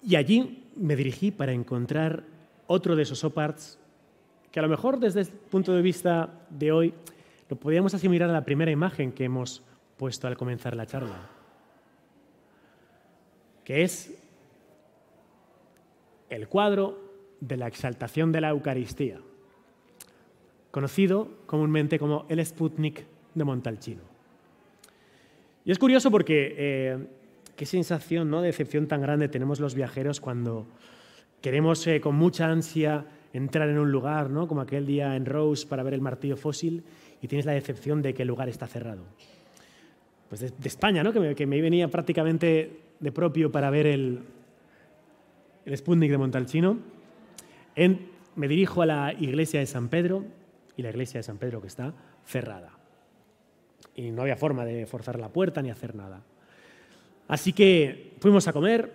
[0.01, 2.23] Y allí me dirigí para encontrar
[2.67, 3.79] otro de esos oparts
[4.51, 6.93] que a lo mejor desde el punto de vista de hoy
[7.49, 9.63] lo podríamos asimilar a la primera imagen que hemos
[9.97, 11.29] puesto al comenzar la charla,
[13.63, 14.13] que es
[16.29, 16.99] el cuadro
[17.39, 19.19] de la exaltación de la Eucaristía
[20.75, 24.01] conocido comúnmente como el Sputnik de Montalcino.
[25.63, 27.07] Y es curioso porque eh,
[27.55, 28.41] qué sensación ¿no?
[28.41, 30.67] de decepción tan grande tenemos los viajeros cuando
[31.39, 34.49] queremos eh, con mucha ansia entrar en un lugar, ¿no?
[34.49, 36.83] como aquel día en Rose para ver el martillo fósil,
[37.21, 39.03] y tienes la decepción de que el lugar está cerrado.
[40.29, 41.13] Pues de, España, ¿no?
[41.13, 44.19] que, me, venía prácticamente de propio para ver el,
[45.65, 46.79] el Sputnik de Montalcino.
[47.75, 50.25] En, me dirijo a la iglesia de San Pedro,
[50.77, 51.93] y la iglesia de San Pedro que está
[52.25, 52.71] cerrada.
[53.95, 56.21] Y no había forma de forzar la puerta ni hacer nada.
[57.27, 58.91] Así que fuimos a comer,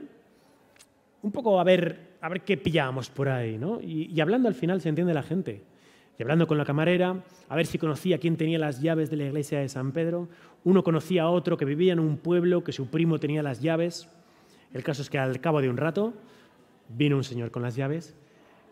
[1.22, 3.80] un poco a ver, a ver qué pillábamos por ahí, ¿no?
[3.80, 5.62] Y hablando al final se entiende la gente.
[6.20, 9.24] Y hablando con la camarera, a ver si conocía quién tenía las llaves de la
[9.24, 10.28] iglesia de San Pedro.
[10.64, 14.06] Uno conocía a otro que vivía en un pueblo que su primo tenía las llaves.
[14.74, 16.12] El caso es que al cabo de un rato
[16.90, 18.14] vino un señor con las llaves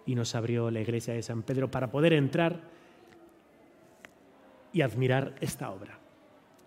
[0.04, 2.60] y nos abrió la iglesia de San Pedro para poder entrar
[4.74, 5.98] y admirar esta obra.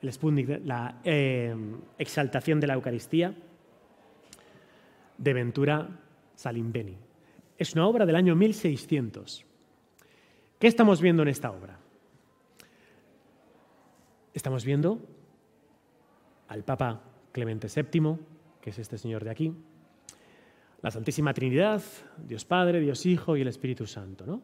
[0.02, 1.56] El la eh,
[2.00, 3.36] exaltación de la Eucaristía
[5.16, 5.90] de Ventura
[6.34, 6.98] Salimbeni.
[7.56, 9.46] Es una obra del año 1600.
[10.62, 11.80] ¿Qué estamos viendo en esta obra?
[14.32, 15.00] Estamos viendo
[16.50, 18.20] al Papa Clemente VII,
[18.62, 19.56] que es este señor de aquí,
[20.84, 21.82] la Santísima Trinidad,
[22.16, 24.40] Dios Padre, Dios Hijo y el Espíritu Santo, ¿no?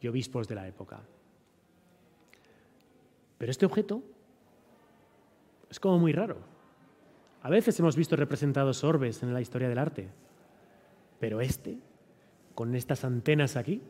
[0.00, 1.00] y obispos de la época.
[3.36, 4.00] Pero este objeto
[5.68, 6.36] es como muy raro.
[7.42, 10.08] A veces hemos visto representados orbes en la historia del arte,
[11.18, 11.80] pero este,
[12.54, 13.82] con estas antenas aquí,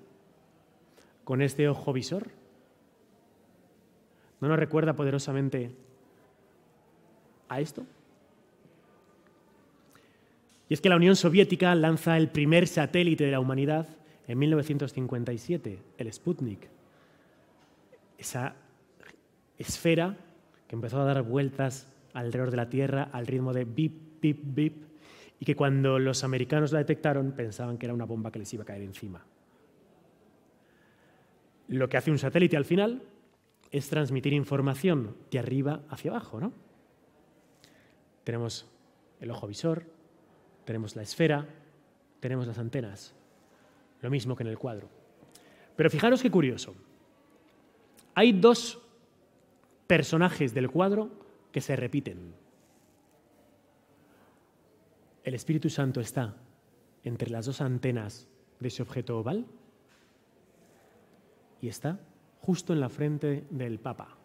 [1.25, 2.29] con este ojo visor,
[4.41, 5.73] ¿no nos recuerda poderosamente
[7.49, 7.85] a esto?
[10.69, 13.87] Y es que la Unión Soviética lanza el primer satélite de la humanidad
[14.27, 16.69] en 1957, el Sputnik.
[18.17, 18.55] Esa
[19.59, 20.17] esfera
[20.67, 24.83] que empezó a dar vueltas alrededor de la Tierra al ritmo de bip, bip, bip,
[25.39, 28.63] y que cuando los americanos la detectaron pensaban que era una bomba que les iba
[28.63, 29.25] a caer encima.
[31.73, 33.03] Lo que hace un satélite al final
[33.71, 36.53] es transmitir información de arriba hacia abajo, ¿no?
[38.25, 38.67] Tenemos
[39.21, 39.87] el ojo visor,
[40.67, 41.49] tenemos la esfera,
[42.21, 43.15] tenemos las antenas,
[44.03, 44.91] lo mismo que en el cuadro.
[45.75, 46.75] Pero fijaros qué curioso.
[48.15, 48.79] Hay dos
[49.87, 51.09] personajes del cuadro
[51.53, 52.35] que se repiten.
[55.25, 56.37] El Espíritu Santo está
[57.03, 58.29] entre las dos antenas
[58.61, 59.47] de ese objeto oval
[61.63, 61.99] y está
[62.41, 64.19] justo en la frente del Papa.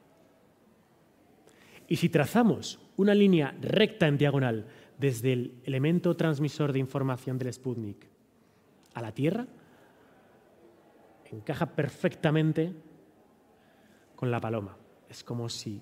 [1.88, 4.65] Y si trazamos una línea recta en diagonal
[4.97, 8.08] desde el elemento transmisor de información del Sputnik
[8.95, 9.48] a la Tierra,
[11.31, 12.73] encaja perfectamente
[14.15, 14.75] con la paloma.
[15.08, 15.79] Es como si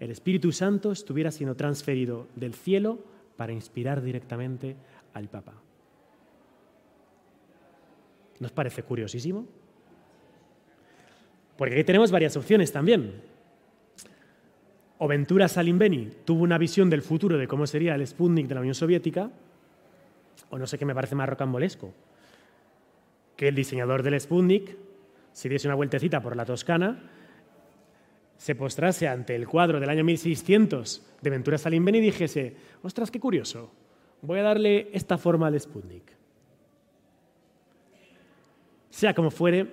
[0.00, 2.98] el Espíritu Santo estuviera siendo transferido del cielo
[3.36, 4.76] para inspirar directamente
[5.14, 5.54] al Papa.
[8.40, 9.46] ¿Nos parece curiosísimo?
[11.56, 13.22] Porque aquí tenemos varias opciones también.
[14.98, 18.60] O Ventura Salimbeni tuvo una visión del futuro de cómo sería el Sputnik de la
[18.60, 19.30] Unión Soviética,
[20.50, 21.92] o no sé qué me parece más rocambolesco,
[23.36, 24.76] que el diseñador del Sputnik
[25.32, 27.02] se diese una vueltecita por la Toscana
[28.36, 33.18] se postrase ante el cuadro del año 1600 de Ventura Salimbeni y dijese, ostras, qué
[33.18, 33.70] curioso,
[34.22, 36.04] voy a darle esta forma al Sputnik.
[38.90, 39.68] Sea como fuere,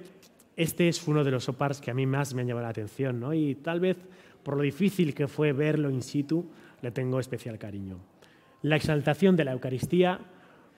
[0.55, 3.19] este es uno de los opars que a mí más me han llamado la atención,
[3.19, 3.33] ¿no?
[3.33, 3.97] y tal vez
[4.43, 6.45] por lo difícil que fue verlo in situ,
[6.81, 7.97] le tengo especial cariño.
[8.61, 10.19] La exaltación de la Eucaristía,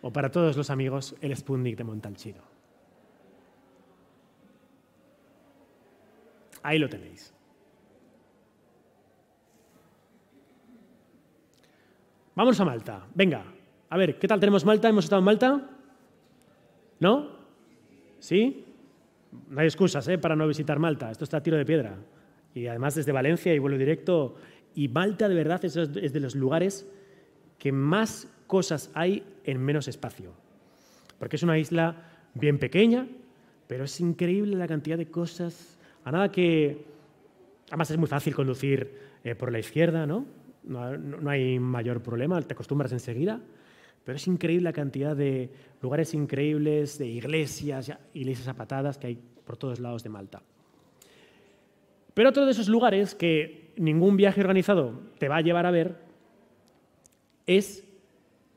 [0.01, 2.41] o para todos los amigos, el Sputnik de Montalcino.
[6.61, 7.33] Ahí lo tenéis.
[12.35, 13.07] Vamos a Malta.
[13.13, 13.45] Venga,
[13.89, 14.89] a ver, ¿qué tal tenemos Malta?
[14.89, 15.69] ¿Hemos estado en Malta?
[16.99, 17.29] ¿No?
[18.19, 18.64] ¿Sí?
[19.49, 20.17] No hay excusas ¿eh?
[20.17, 21.11] para no visitar Malta.
[21.11, 21.97] Esto está a tiro de piedra.
[22.53, 24.35] Y además desde Valencia y vuelo directo.
[24.73, 25.73] Y Malta de verdad es
[26.13, 26.87] de los lugares
[27.57, 30.33] que más cosas hay en menos espacio.
[31.19, 31.95] Porque es una isla
[32.33, 33.07] bien pequeña,
[33.67, 35.77] pero es increíble la cantidad de cosas.
[36.03, 36.85] A nada que...
[37.67, 40.25] Además es muy fácil conducir eh, por la izquierda, ¿no?
[40.63, 43.39] No, hay mayor problema, te acostumbras enseguida,
[44.05, 45.49] pero es increíble la cantidad de
[45.81, 50.41] lugares increíbles, de iglesias, iglesias apatadas que hay por todos lados de Malta.
[52.13, 55.97] Pero otro de esos lugares que ningún viaje organizado te va a llevar a ver
[57.47, 57.83] es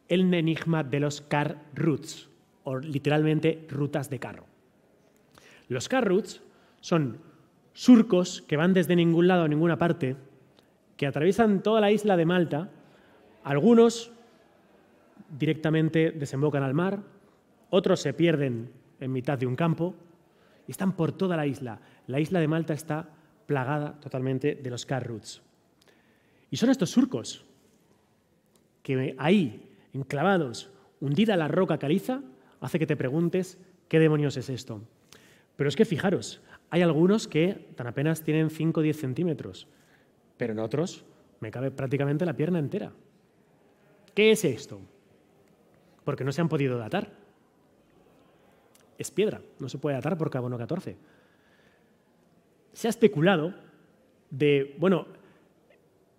[0.09, 2.29] el enigma de los car routes,
[2.65, 4.45] o literalmente rutas de carro.
[5.69, 6.43] Los car routes
[6.81, 7.19] son
[7.73, 10.17] surcos que van desde ningún lado a ninguna parte
[10.97, 12.71] que atraviesan toda la isla de Malta,
[13.45, 14.13] algunos
[15.29, 17.03] directamente desembocan al mar,
[17.71, 18.71] otros se pierden
[19.01, 19.95] en mitad de un campo
[20.67, 21.81] y están por toda la isla.
[22.07, 23.09] La isla de Malta está
[23.47, 25.11] plagada totalmente de los car.
[26.51, 27.45] Y son estos surcos
[28.83, 30.71] que ahí, enclavados,
[31.01, 32.23] hundida la roca caliza,
[32.61, 33.59] hace que te preguntes
[33.89, 34.83] qué demonios es esto.
[35.57, 39.69] Pero es que fijaros, hay algunos que tan apenas tienen 5 o 10 centímetros
[40.39, 41.05] pero en otros
[41.41, 42.93] me cabe prácticamente la pierna entera.
[44.15, 44.81] ¿Qué es esto?
[46.09, 47.13] Porque no se han podido datar.
[48.97, 50.97] Es piedra, no se puede datar por carbono 14.
[52.73, 53.53] Se ha especulado
[54.31, 55.07] de, bueno,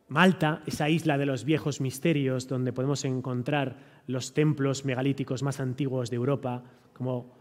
[0.10, 6.12] Malta, esa isla de los viejos misterios donde podemos encontrar los templos megalíticos más antiguos
[6.12, 6.62] de Europa,
[6.94, 7.36] como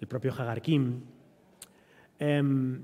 [0.00, 1.00] el propio Hagar Kim.
[2.20, 2.80] Em,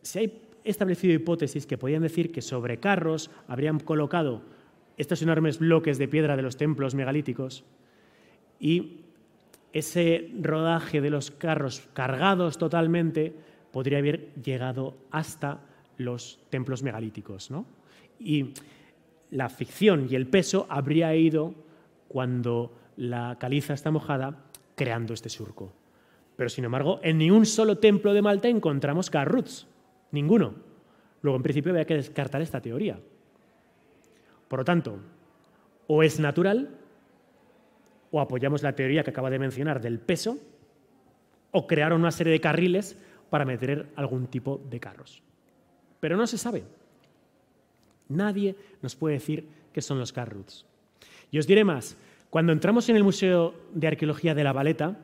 [0.00, 4.56] si hay establecido hipótesis que podían decir que sobre carros habrían colocado
[4.98, 7.64] estos enormes bloques de piedra de los templos megalíticos
[8.60, 9.04] y
[9.72, 13.32] ese rodaje de los carros cargados totalmente
[13.70, 15.60] podría haber llegado hasta
[15.96, 17.50] los templos megalíticos.
[18.18, 18.54] Y
[19.30, 21.54] la ficción y el peso habría ido
[22.08, 24.44] cuando la caliza está mojada
[24.74, 25.72] creando este surco.
[26.36, 29.66] Pero sin embargo, en ni un solo templo de Malta encontramos carruts.
[30.12, 30.54] Ninguno.
[31.20, 32.98] Luego, en principio, había que descartar esta teoría.
[34.48, 34.98] Por lo tanto,
[35.86, 36.68] o es natural,
[38.10, 40.38] o apoyamos la teoría que acaba de mencionar del peso,
[41.50, 42.96] o crearon una serie de carriles
[43.30, 45.22] para meter algún tipo de carros.
[46.00, 46.64] Pero no se sabe.
[48.08, 50.64] Nadie nos puede decir qué son los carruts.
[51.30, 51.96] Y os diré más,
[52.30, 54.96] cuando entramos en el Museo de Arqueología de La Valeta,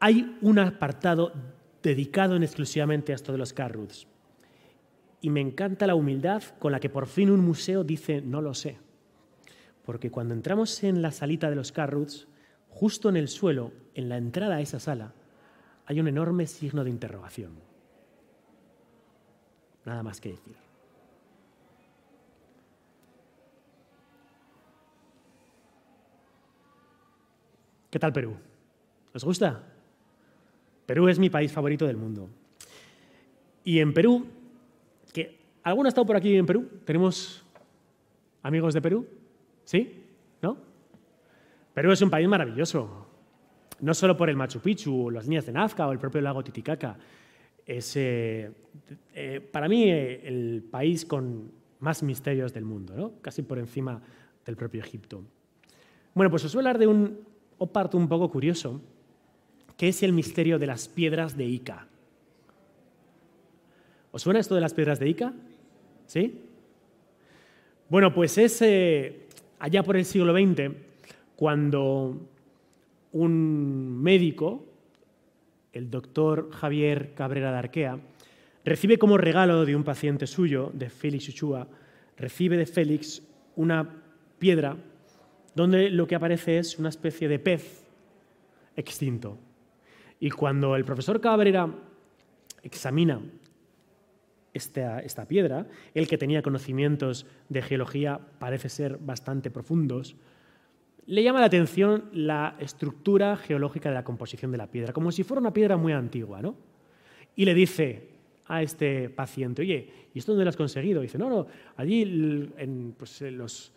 [0.00, 1.32] hay un apartado
[1.82, 4.06] dedicado en exclusivamente a esto de los carruts.
[5.20, 8.54] Y me encanta la humildad con la que por fin un museo dice no lo
[8.54, 8.78] sé.
[9.84, 12.28] Porque cuando entramos en la salita de los carruts,
[12.68, 15.14] justo en el suelo, en la entrada a esa sala,
[15.86, 17.52] hay un enorme signo de interrogación.
[19.84, 20.56] Nada más que decir.
[27.90, 28.36] ¿Qué tal Perú?
[29.14, 29.62] ¿Os gusta?
[30.84, 32.28] Perú es mi país favorito del mundo.
[33.64, 34.26] Y en Perú,
[35.66, 36.68] ¿alguno ha estado por aquí en Perú?
[36.84, 37.44] ¿Tenemos
[38.42, 39.06] amigos de Perú?
[39.64, 40.04] ¿Sí?
[40.40, 40.56] ¿No?
[41.74, 43.06] Perú es un país maravilloso.
[43.80, 46.96] No solo por el Machu Picchu, las líneas de Nazca o el propio lago Titicaca.
[47.66, 48.50] Es, eh,
[49.12, 51.50] eh, para mí, eh, el país con
[51.80, 53.12] más misterios del mundo, ¿no?
[53.20, 54.00] casi por encima
[54.44, 55.24] del propio Egipto.
[56.14, 57.18] Bueno, pues os voy a hablar de un
[57.72, 58.80] parto un poco curioso
[59.76, 61.86] ¿Qué es el misterio de las piedras de Ica.
[64.10, 65.34] ¿Os suena esto de las piedras de Ica?
[66.06, 66.42] ¿Sí?
[67.88, 68.62] Bueno, pues es
[69.58, 70.72] allá por el siglo XX
[71.36, 72.28] cuando
[73.12, 74.64] un médico,
[75.72, 77.98] el doctor Javier Cabrera de Arquea,
[78.64, 81.68] recibe como regalo de un paciente suyo, de Félix Uchua,
[82.16, 83.22] recibe de Félix
[83.54, 84.02] una
[84.38, 84.76] piedra
[85.54, 87.86] donde lo que aparece es una especie de pez
[88.74, 89.38] extinto.
[90.20, 91.68] Y cuando el profesor Cabrera
[92.62, 93.20] examina
[94.56, 100.16] esta, piedra, el que tenía conocimientos de geología parece ser bastante profundos,
[101.06, 105.22] le llama la atención la estructura geológica de la composición de la piedra, como si
[105.22, 106.56] fuera una piedra muy antigua, ¿no?
[107.36, 108.08] Y le dice
[108.46, 111.02] a este paciente, oye, ¿y esto dónde lo has conseguido?
[111.02, 111.46] Dice, no, no,
[111.76, 112.02] allí
[112.56, 113.72] en, pues, los,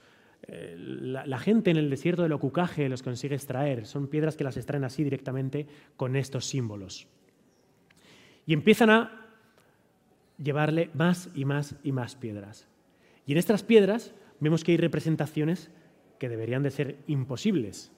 [0.48, 3.86] eh, la, gente en el desierto del Ocucaje los consigue extraer.
[3.86, 7.08] Son piedras que las extraen así directamente con estos símbolos.
[8.46, 9.19] Y empiezan a
[10.42, 12.68] llevarle más y más y más piedras.
[13.26, 15.70] Y en estas piedras vemos que hay representaciones
[16.18, 17.92] que deberían de ser imposibles.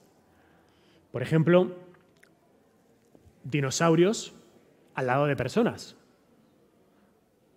[1.10, 1.74] Por ejemplo,
[3.44, 4.34] dinosaurios
[4.94, 5.96] al lado de personas,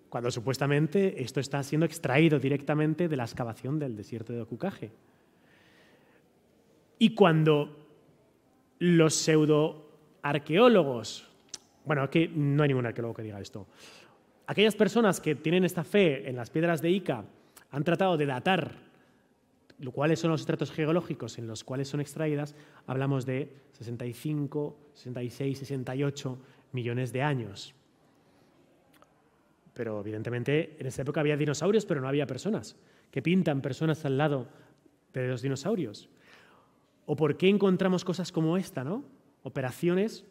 [0.09, 4.91] cuando supuestamente esto está siendo extraído directamente de la excavación del desierto de Ocucaje.
[6.97, 7.85] Y cuando
[8.79, 11.29] los pseudoarqueólogos,
[11.83, 13.67] bueno, aquí no hay ningún arqueólogo que diga esto,
[14.47, 17.25] aquellas personas que tienen esta fe en las piedras de Ica
[17.71, 18.85] han tratado de datar
[19.93, 22.55] cuáles son los estratos geológicos en los cuales son extraídas,
[22.87, 26.37] hablamos de 65, 66, 68
[26.71, 27.73] millones de años.
[29.73, 32.77] Pero evidentemente en esa época había dinosaurios, pero no había personas.
[33.11, 34.47] ¿Qué pintan personas al lado
[35.13, 36.09] de los dinosaurios?
[37.05, 39.03] ¿O por qué encontramos cosas como esta, ¿no?
[39.43, 40.25] Operaciones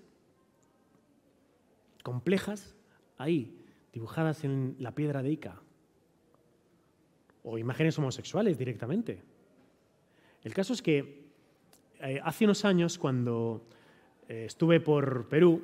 [2.02, 2.74] complejas
[3.16, 3.54] ahí,
[3.94, 5.60] dibujadas en la piedra de Ica.
[7.44, 9.22] O imágenes homosexuales directamente.
[10.42, 11.24] El caso es que
[12.00, 13.66] eh, hace unos años, cuando
[14.28, 15.62] eh, estuve por Perú,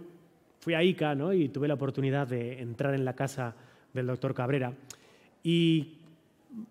[0.60, 1.32] fui a Ica ¿no?
[1.32, 3.56] y tuve la oportunidad de entrar en la casa
[3.92, 4.74] del doctor Cabrera
[5.42, 5.98] y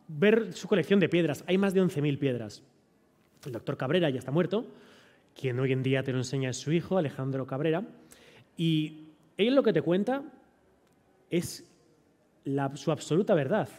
[0.08, 1.44] ver su colección de piedras.
[1.46, 2.64] Hay más de 11.000 piedras.
[3.46, 4.66] El doctor Cabrera ya está muerto,
[5.36, 7.84] quien hoy en día te lo enseña es su hijo, Alejandro Cabrera,
[8.58, 9.08] y
[9.38, 10.24] él lo que te cuenta
[11.30, 11.66] es
[12.76, 13.70] su absoluta verdad.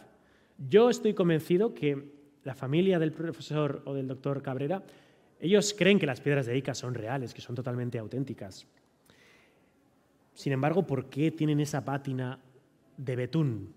[0.57, 2.11] Yo estoy convencido que
[2.43, 4.83] la familia del profesor o del doctor Cabrera,
[5.39, 8.67] ellos creen que las piedras de Ica son reales, que son totalmente auténticas.
[10.33, 12.39] Sin embargo, ¿por qué tienen esa pátina
[12.97, 13.73] de betún.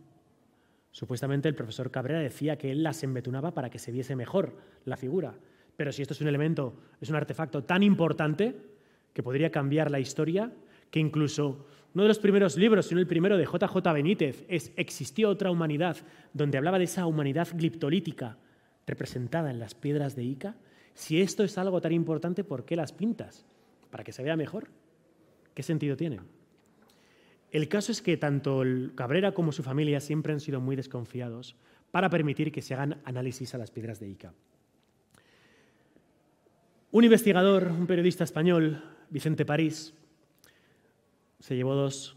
[0.91, 4.97] Supuestamente el profesor Cabrera decía que él las embetunaba para que se viese mejor la
[4.97, 5.35] figura.
[5.77, 8.55] Pero si esto es un elemento, es un artefacto tan importante
[9.13, 10.53] que podría cambiar la historia,
[10.91, 15.29] que incluso uno de los primeros libros, sino el primero de JJ Benítez, es Existió
[15.31, 15.97] otra humanidad,
[16.33, 18.37] donde hablaba de esa humanidad gliptolítica
[18.87, 20.57] representada en las piedras de Ica.
[20.95, 23.47] Si esto es algo tan importante, ¿por qué las pintas?
[23.91, 24.69] ¿Para que se vea mejor?
[25.55, 26.21] ¿Qué sentido tiene?
[27.53, 31.55] El caso es que tanto el Cabrera como su familia siempre han sido muy desconfiados
[31.93, 34.33] para permitir que se hagan análisis a las piedras de Ica.
[36.91, 39.95] Un investigador, un periodista español, Vicente París,
[41.45, 42.17] se llevó dos,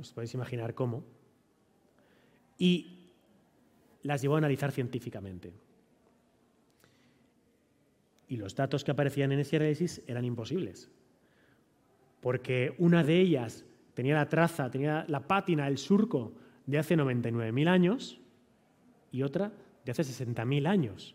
[0.00, 1.04] os podéis imaginar cómo,
[2.56, 3.10] y
[4.02, 5.52] las llevó a analizar científicamente.
[8.28, 10.90] Y los datos que aparecían en ese análisis eran imposibles,
[12.22, 16.32] porque una de ellas tenía la traza, tenía la pátina, el surco
[16.64, 18.22] de hace 99.000 años
[19.10, 19.52] y otra
[19.84, 21.14] de hace 60.000 años.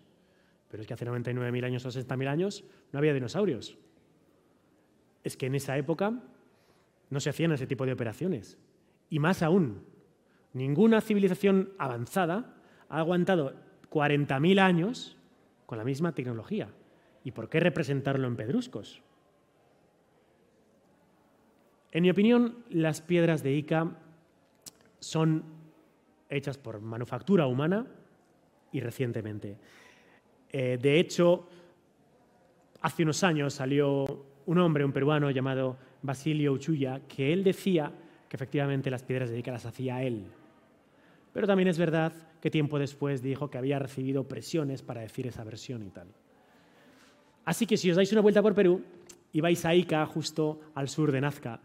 [0.70, 3.80] Pero es que hace 99.000 años o 60.000 años no había dinosaurios.
[5.24, 6.22] Es que en esa época
[7.10, 8.58] no se hacían ese tipo de operaciones.
[9.10, 9.84] Y más aún,
[10.53, 12.55] ninguna civilización avanzada
[12.89, 13.55] ha aguantado
[13.89, 15.18] 40.000 años
[15.66, 16.70] con la misma tecnología.
[17.24, 19.01] ¿Y por qué representarlo en pedruscos?
[21.91, 23.91] En mi opinión, las piedras de Ica
[24.99, 25.43] son
[26.30, 27.88] hechas por manufactura humana
[28.72, 29.58] y recientemente.
[30.49, 31.47] Eh, de hecho,
[32.82, 37.91] hace unos años salió un hombre, un peruano llamado Basilio Uchuya, que él decía
[38.30, 40.26] que efectivamente las piedras de Ica las hacía él.
[41.34, 45.43] Pero también es verdad que tiempo después dijo que había recibido presiones para decir esa
[45.43, 46.08] versión y tal.
[47.45, 48.84] Así que si os dais una vuelta por Perú
[49.32, 51.62] y vais a Ica, justo al sur de Nazca,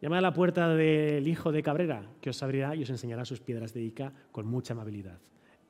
[0.00, 3.40] Llamad a la puerta del hijo de Cabrera, que os abrirá y os enseñará sus
[3.40, 5.18] piedras de Ica con mucha amabilidad.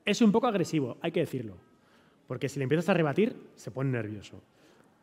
[0.05, 1.57] Es un poco agresivo, hay que decirlo,
[2.26, 4.42] porque si le empiezas a rebatir, se pone nervioso.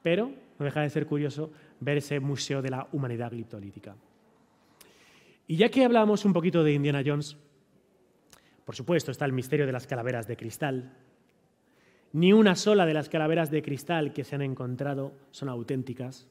[0.04, 3.96] Pero no deja de ser curioso ver ese museo de la humanidad gliptolítica.
[5.48, 7.38] Y ya que hablamos un poquito de Indiana Jones,
[8.66, 10.92] por supuesto está el misterio de las calaveras de cristal.
[12.14, 16.28] Ni una sola de las calaveras de cristal que se han encontrado son auténticas.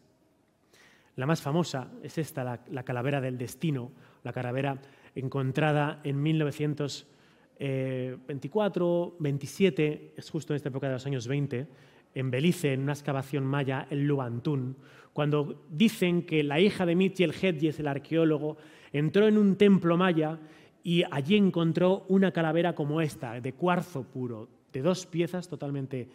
[1.16, 3.92] La más famosa es esta, la, calavera del destino,
[4.22, 4.80] la calavera
[5.14, 11.66] encontrada en 1924, 27, eh, es justo en esta época de los años 20,
[12.14, 14.76] en Belice, en una excavación maya en Lubantún,
[15.12, 18.56] cuando dicen que la hija de Mitchell Hedges, el arqueólogo,
[18.92, 20.38] entró en un templo maya
[20.82, 26.08] y allí encontró una calavera como esta, de cuarzo puro, de dos piezas totalmente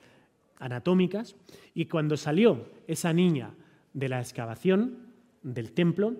[0.59, 1.35] anatómicas,
[1.73, 3.53] y cuando salió esa niña
[3.93, 4.97] de la excavación
[5.43, 6.13] del templo,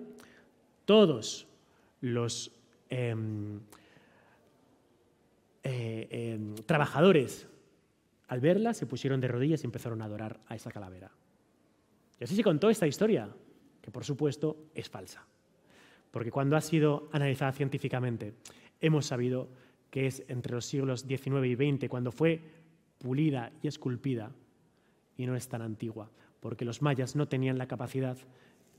[0.84, 1.46] todos
[2.00, 2.52] los
[2.88, 3.60] em,
[5.64, 7.46] eh, em, trabajadores
[8.28, 11.10] al verla se pusieron de rodillas y empezaron a adorar a esa calavera.
[12.20, 13.28] Y así se contó esta historia,
[13.80, 15.26] que por supuesto es falsa.
[16.10, 18.34] Porque cuando ha sido analizada científicamente,
[18.80, 19.48] hemos sabido
[19.90, 22.40] que es entre los siglos XIX y XX, cuando fue
[22.98, 24.32] pulida y esculpida,
[25.16, 26.10] y no es tan antigua,
[26.40, 28.16] porque los mayas no tenían la capacidad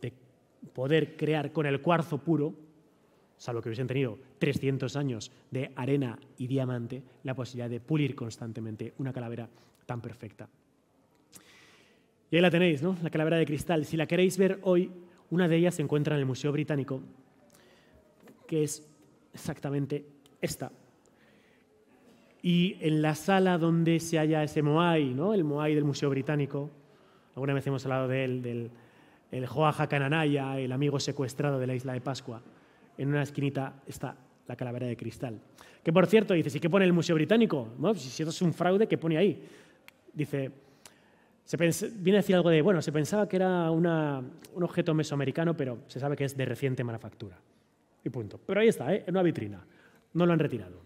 [0.02, 0.14] de
[0.74, 2.54] poder crear con el cuarzo puro,
[3.40, 8.94] salvo que hubiesen tenido 300 años de arena y diamante, la posibilidad de pulir constantemente
[9.00, 9.50] una calavera
[9.86, 10.48] tan perfecta.
[12.30, 12.96] Y ahí la tenéis, ¿no?
[13.02, 13.86] La calavera de cristal.
[13.86, 14.92] Si la queréis ver hoy,
[15.32, 17.02] una de ellas se encuentra en el Museo Británico,
[18.46, 18.88] que es
[19.34, 20.06] exactamente
[20.42, 20.72] esta.
[22.42, 25.34] Y en la sala donde se halla ese Moai, ¿no?
[25.34, 26.70] el Moai del Museo Británico,
[27.36, 28.72] alguna vez hemos hablado de él, del
[29.32, 32.42] el Joaja Cananaya, el amigo secuestrado de la isla de Pascua,
[33.00, 35.39] en una esquinita está la calavera de cristal.
[35.82, 37.70] Que por cierto, dice, ¿y qué pone el Museo Británico?
[37.80, 37.95] ¿No?
[37.95, 39.41] Si eso es un fraude, ¿qué pone ahí?
[40.14, 40.52] Dice,
[41.95, 43.86] viene a decir algo de, bueno, se pensaba que era un
[44.62, 47.38] objeto mesoamericano, pero se sabe que es de reciente manufactura.
[48.04, 48.39] Y punto.
[48.45, 49.04] Pero ahí está, ¿eh?
[49.08, 49.66] en una vitrina.
[50.14, 50.82] No lo han retirado.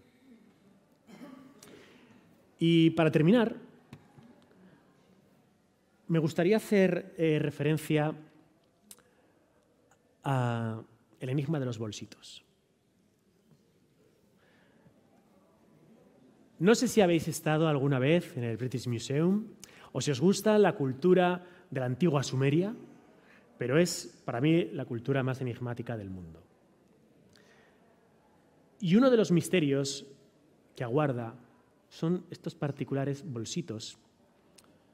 [2.60, 3.56] Y para terminar,
[6.08, 8.14] me gustaría hacer eh, referencia
[11.24, 12.44] al enigma de los bolsitos.
[16.60, 19.48] No sé si habéis estado alguna vez en el British Museum
[19.92, 22.76] o si os gusta la cultura de la antigua Sumeria,
[23.58, 26.42] pero es para mí la cultura más enigmática del mundo.
[28.80, 30.06] Y uno de los misterios
[30.76, 31.36] que aguarda
[31.90, 33.98] son estos particulares bolsitos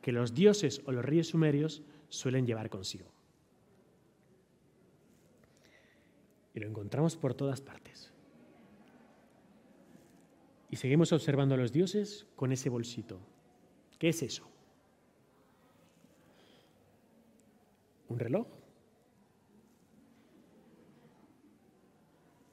[0.02, 3.19] que los dioses o los reyes sumerios suelen llevar consigo.
[6.54, 8.12] Y lo encontramos por todas partes.
[10.70, 13.20] Y seguimos observando a los dioses con ese bolsito.
[13.98, 14.48] ¿Qué es eso?
[18.08, 18.48] ¿Un reloj?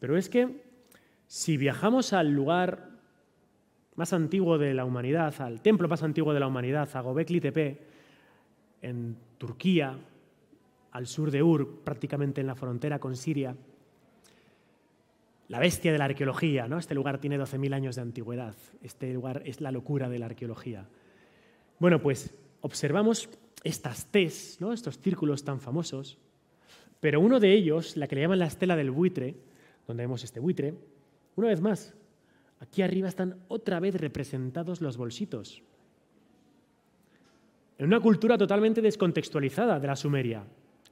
[0.00, 0.62] Pero es que
[1.26, 2.90] si viajamos al lugar
[3.96, 7.80] más antiguo de la humanidad, al templo más antiguo de la humanidad, a Gobekli Tepe,
[8.82, 9.98] en Turquía,
[10.92, 13.56] al sur de Ur, prácticamente en la frontera con Siria,
[15.48, 16.78] la bestia de la arqueología, ¿no?
[16.78, 18.54] Este lugar tiene 12.000 años de antigüedad.
[18.82, 20.88] Este lugar es la locura de la arqueología.
[21.78, 23.28] Bueno, pues observamos
[23.62, 24.72] estas Ts, ¿no?
[24.72, 26.18] estos círculos tan famosos,
[27.00, 29.36] pero uno de ellos, la que le llaman la estela del buitre,
[29.86, 30.74] donde vemos este buitre,
[31.36, 31.94] una vez más,
[32.60, 35.62] aquí arriba están otra vez representados los bolsitos.
[37.78, 40.44] En una cultura totalmente descontextualizada de la Sumeria.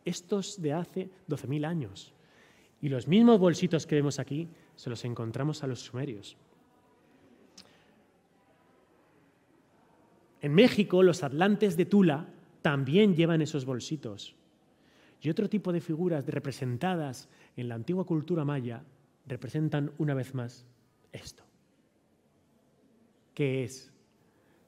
[0.05, 2.13] Estos de hace 12.000 años.
[2.85, 6.37] Y los mismos bolsitos que vemos aquí se los encontramos a los sumerios.
[10.43, 12.29] En México, los atlantes de Tula
[12.61, 14.37] también llevan esos bolsitos.
[15.23, 18.85] Y otro tipo de figuras representadas en la antigua cultura maya
[19.27, 20.67] representan una vez más
[21.11, 21.43] esto.
[23.33, 23.95] ¿Qué es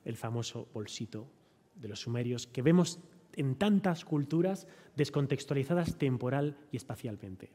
[0.07, 1.29] el famoso bolsito
[1.75, 2.99] de los sumerios que vemos
[3.35, 7.51] en tantas culturas descontextualizadas temporal y espacialmente?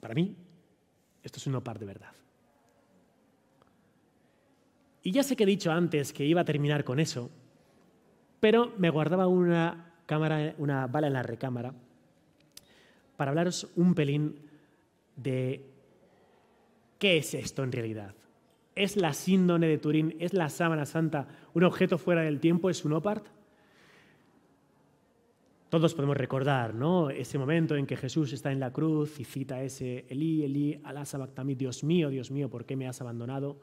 [0.00, 0.36] Para mí,
[1.22, 2.12] esto es un par de verdad.
[5.02, 7.30] Y ya sé que he dicho antes que iba a terminar con eso,
[8.40, 11.72] pero me guardaba una, cámara, una bala en la recámara
[13.16, 14.38] para hablaros un pelín
[15.16, 15.64] de
[16.98, 18.14] qué es esto en realidad.
[18.74, 22.84] ¿Es la síndone de Turín, es la sábana santa un objeto fuera del tiempo, es
[22.84, 23.26] un opart?
[25.68, 27.10] Todos podemos recordar ¿no?
[27.10, 31.04] ese momento en que Jesús está en la cruz y cita ese Elí, Elí, alá
[31.44, 33.60] Dios mío, Dios mío, ¿por qué me has abandonado?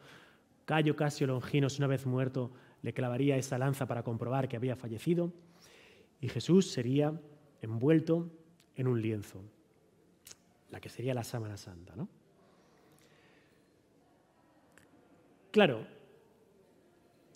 [0.65, 2.51] Cayo Casio Longinos, una vez muerto,
[2.83, 5.33] le clavaría esa lanza para comprobar que había fallecido
[6.21, 7.19] y Jesús sería
[7.61, 8.29] envuelto
[8.75, 9.41] en un lienzo,
[10.69, 11.95] la que sería la sábana santa.
[11.95, 12.07] ¿no?
[15.49, 15.87] Claro,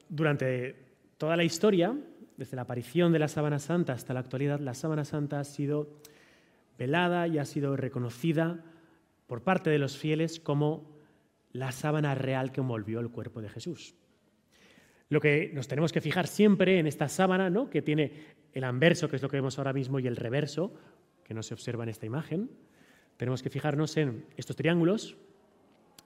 [0.07, 0.75] durante
[1.17, 1.97] toda la historia,
[2.39, 5.89] desde la aparición de la sábana santa hasta la actualidad, la sábana santa ha sido
[6.77, 8.63] velada y ha sido reconocida
[9.27, 10.89] por parte de los fieles como
[11.51, 13.93] la sábana real que envolvió el cuerpo de Jesús.
[15.09, 17.69] Lo que nos tenemos que fijar siempre en esta sábana, ¿no?
[17.69, 18.13] que tiene
[18.53, 20.73] el anverso, que es lo que vemos ahora mismo, y el reverso,
[21.25, 22.49] que no se observa en esta imagen.
[23.17, 25.17] Tenemos que fijarnos en estos triángulos.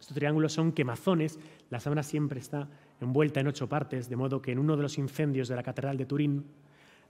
[0.03, 1.39] Estos triángulos son quemazones.
[1.69, 2.67] La sábana siempre está
[2.99, 5.95] envuelta en ocho partes, de modo que en uno de los incendios de la Catedral
[5.95, 6.43] de Turín,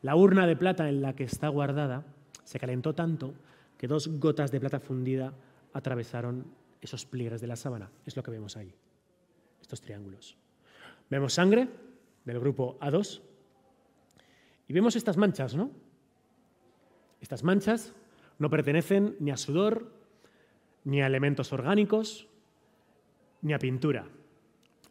[0.04, 2.06] la urna de plata en la que está guardada
[2.44, 3.34] se calentó tanto
[3.80, 5.34] que dos gotas de plata fundida
[5.74, 6.46] atravesaron
[6.82, 8.72] esos pliegues de la sábana, es lo que vemos ahí,
[9.60, 10.38] estos triángulos.
[11.10, 11.68] Vemos sangre
[12.26, 13.22] del grupo A2
[14.68, 15.72] y vemos estas manchas, ¿no?
[17.22, 17.92] Estas manchas
[18.38, 19.92] no pertenecen ni a sudor,
[20.84, 22.28] ni a elementos orgánicos,
[23.44, 24.08] ni a pintura.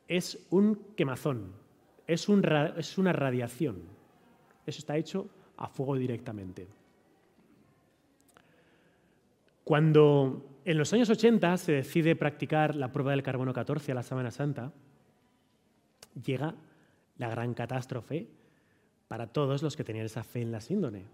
[0.07, 1.53] Es un quemazón,
[2.07, 3.83] es, una radiación.
[4.67, 6.69] Eso está hecho a fuego directamente.
[9.65, 14.03] Cuando en los años 80 se decide practicar la prueba del carbono 14 a la
[14.03, 14.73] Sábana Santa,
[16.25, 16.55] llega
[17.17, 18.29] la gran catástrofe
[19.09, 21.05] para todos los que tenían esa fe en la síndone.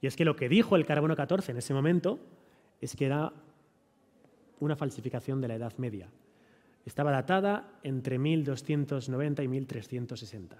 [0.00, 2.18] Y es que lo que dijo el carbono 14 en ese momento
[2.80, 3.32] es que era
[4.60, 6.08] una falsificación de la Edad Media.
[6.84, 10.56] Estaba datada entre 1290 y 1360.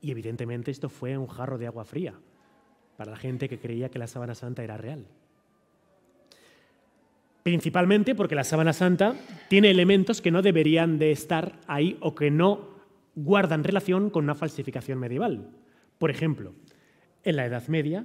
[0.00, 2.14] Y evidentemente esto fue un jarro de agua fría
[2.96, 5.06] para la gente que creía que la sábana santa era real.
[7.42, 9.14] Principalmente porque la sábana santa
[9.48, 12.76] tiene elementos que no deberían de estar ahí o que no
[13.14, 15.50] guardan relación con una falsificación medieval.
[15.98, 16.54] Por ejemplo,
[17.22, 18.04] en la Edad Media,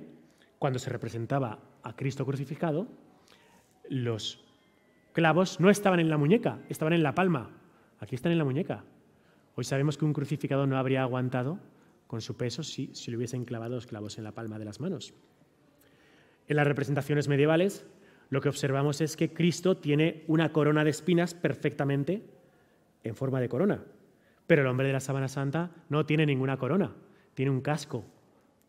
[0.60, 2.88] cuando se representaba a Cristo crucificado,
[3.92, 4.40] los
[5.12, 7.52] clavos no estaban en la muñeca, estaban en la palma.
[8.00, 8.86] Aquí están en la muñeca.
[9.56, 11.60] Hoy sabemos que un crucificado no habría aguantado
[12.08, 15.14] con su peso si, le hubiesen clavado los clavos en la palma de las manos.
[16.48, 17.86] En las representaciones medievales,
[18.30, 22.24] lo que observamos es que Cristo tiene una corona de espinas perfectamente
[23.04, 23.84] en forma de corona,
[24.48, 26.94] pero el hombre de la sábana santa no tiene ninguna corona,
[27.34, 28.06] tiene un casco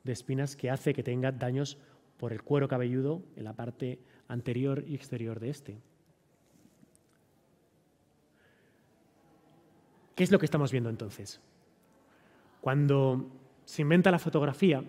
[0.03, 1.79] de espinas que hace que tenga daños
[2.17, 4.01] por el cuero cabelludo en la parte
[4.33, 5.79] anterior y exterior de este.
[10.15, 11.41] ¿Qué es lo que estamos viendo entonces?
[12.61, 13.31] Cuando
[13.65, 14.83] se inventa la fotografía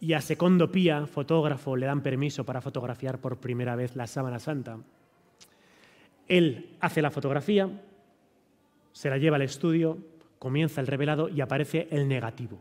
[0.00, 4.38] y a Secondo Pía, fotógrafo, le dan permiso para fotografiar por primera vez la sábana
[4.38, 4.78] santa,
[6.28, 7.68] él hace la fotografía,
[8.92, 9.98] se la lleva al estudio,
[10.38, 12.58] comienza el revelado y aparece el negativo.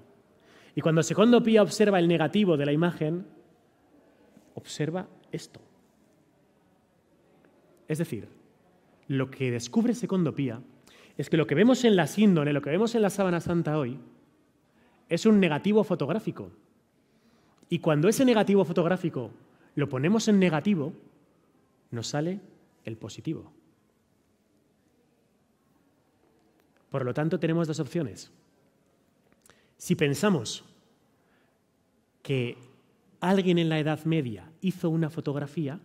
[0.76, 3.26] Y cuando Secondo Pía observa el negativo de la imagen,
[4.56, 5.60] observa esto.
[7.88, 8.28] Es decir,
[9.08, 10.62] lo que descubre Secondo Pía
[11.18, 13.78] es que lo que vemos en la síndone, lo que vemos en la sábana santa
[13.78, 14.00] hoy,
[15.10, 16.52] es un negativo fotográfico.
[17.70, 19.32] Y cuando ese negativo fotográfico
[19.76, 20.94] lo ponemos en negativo,
[21.92, 22.40] nos sale
[22.86, 23.52] el positivo.
[26.90, 28.32] Por lo tanto, tenemos dos opciones.
[29.78, 30.64] Si pensamos
[32.22, 32.58] que
[33.30, 35.80] alguien en la Edad Media hizo una fotografía,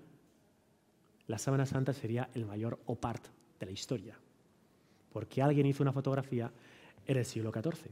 [1.26, 3.26] la sábana santa sería el mayor opart
[3.59, 4.16] de la historia
[5.12, 6.51] porque alguien hizo una fotografía
[7.07, 7.91] en el siglo XIV.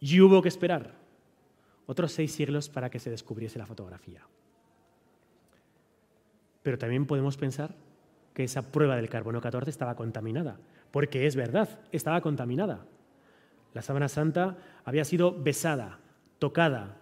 [0.00, 0.94] Y hubo que esperar
[1.86, 4.22] otros seis siglos para que se descubriese la fotografía.
[6.62, 7.74] Pero también podemos pensar
[8.34, 10.58] que esa prueba del carbono 14 estaba contaminada,
[10.92, 12.86] porque es verdad, estaba contaminada.
[13.74, 15.98] La sábana santa había sido besada,
[16.38, 16.96] tocada,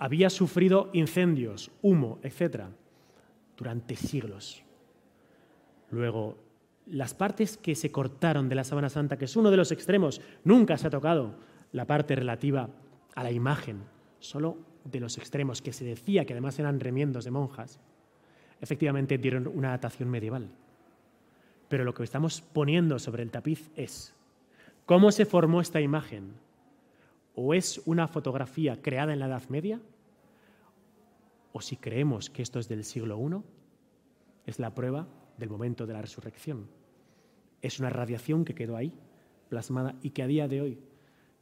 [0.00, 2.64] había sufrido incendios, humo, etc.,
[3.56, 4.64] durante siglos.
[5.90, 6.38] Luego,
[6.86, 10.22] las partes que se cortaron de la sábana santa, que es uno de los extremos,
[10.42, 11.34] nunca se ha tocado
[11.72, 12.70] la parte relativa
[13.14, 13.82] a la imagen,
[14.18, 17.78] solo de los extremos, que se decía que además eran remiendos de monjas,
[18.62, 20.48] efectivamente dieron una datación medieval.
[21.68, 24.14] Pero lo que estamos poniendo sobre el tapiz es
[24.86, 26.32] cómo se formó esta imagen.
[27.34, 29.80] ¿O es una fotografía creada en la Edad Media?
[31.52, 33.42] ¿O si creemos que esto es del siglo I,
[34.46, 35.06] es la prueba
[35.38, 36.68] del momento de la resurrección?
[37.62, 38.92] es una radiación que quedó ahí,
[39.48, 40.78] plasmada, y que a día de hoy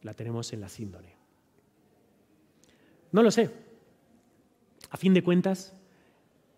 [0.03, 1.17] la tenemos en la síndone.
[3.13, 3.51] No lo sé.
[4.91, 5.75] A fin de cuentas,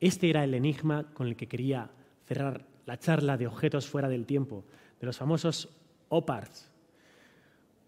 [0.00, 1.90] este era el enigma con el que quería
[2.26, 4.64] cerrar la charla de objetos fuera del tiempo,
[5.00, 5.68] de los famosos
[6.08, 6.69] OPARs.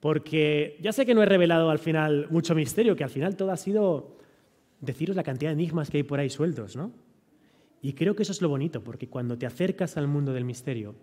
[0.03, 3.53] Porque ya sé que no he revelado al final mucho misterio, que al final todo
[3.53, 4.17] ha sido
[4.81, 6.91] deciros la cantidad de enigmas que hay por ahí sueltos, ¿no?
[7.81, 10.97] Y creo que eso es lo bonito, porque cuando te acercas al mundo del misterio,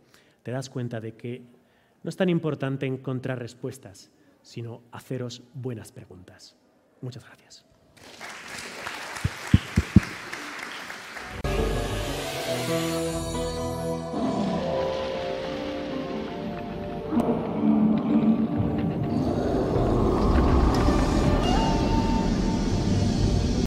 [0.43, 1.43] te das cuenta de que
[2.03, 6.57] no es tan importante encontrar respuestas, sino haceros buenas preguntas.
[6.99, 7.68] Muchas gracias.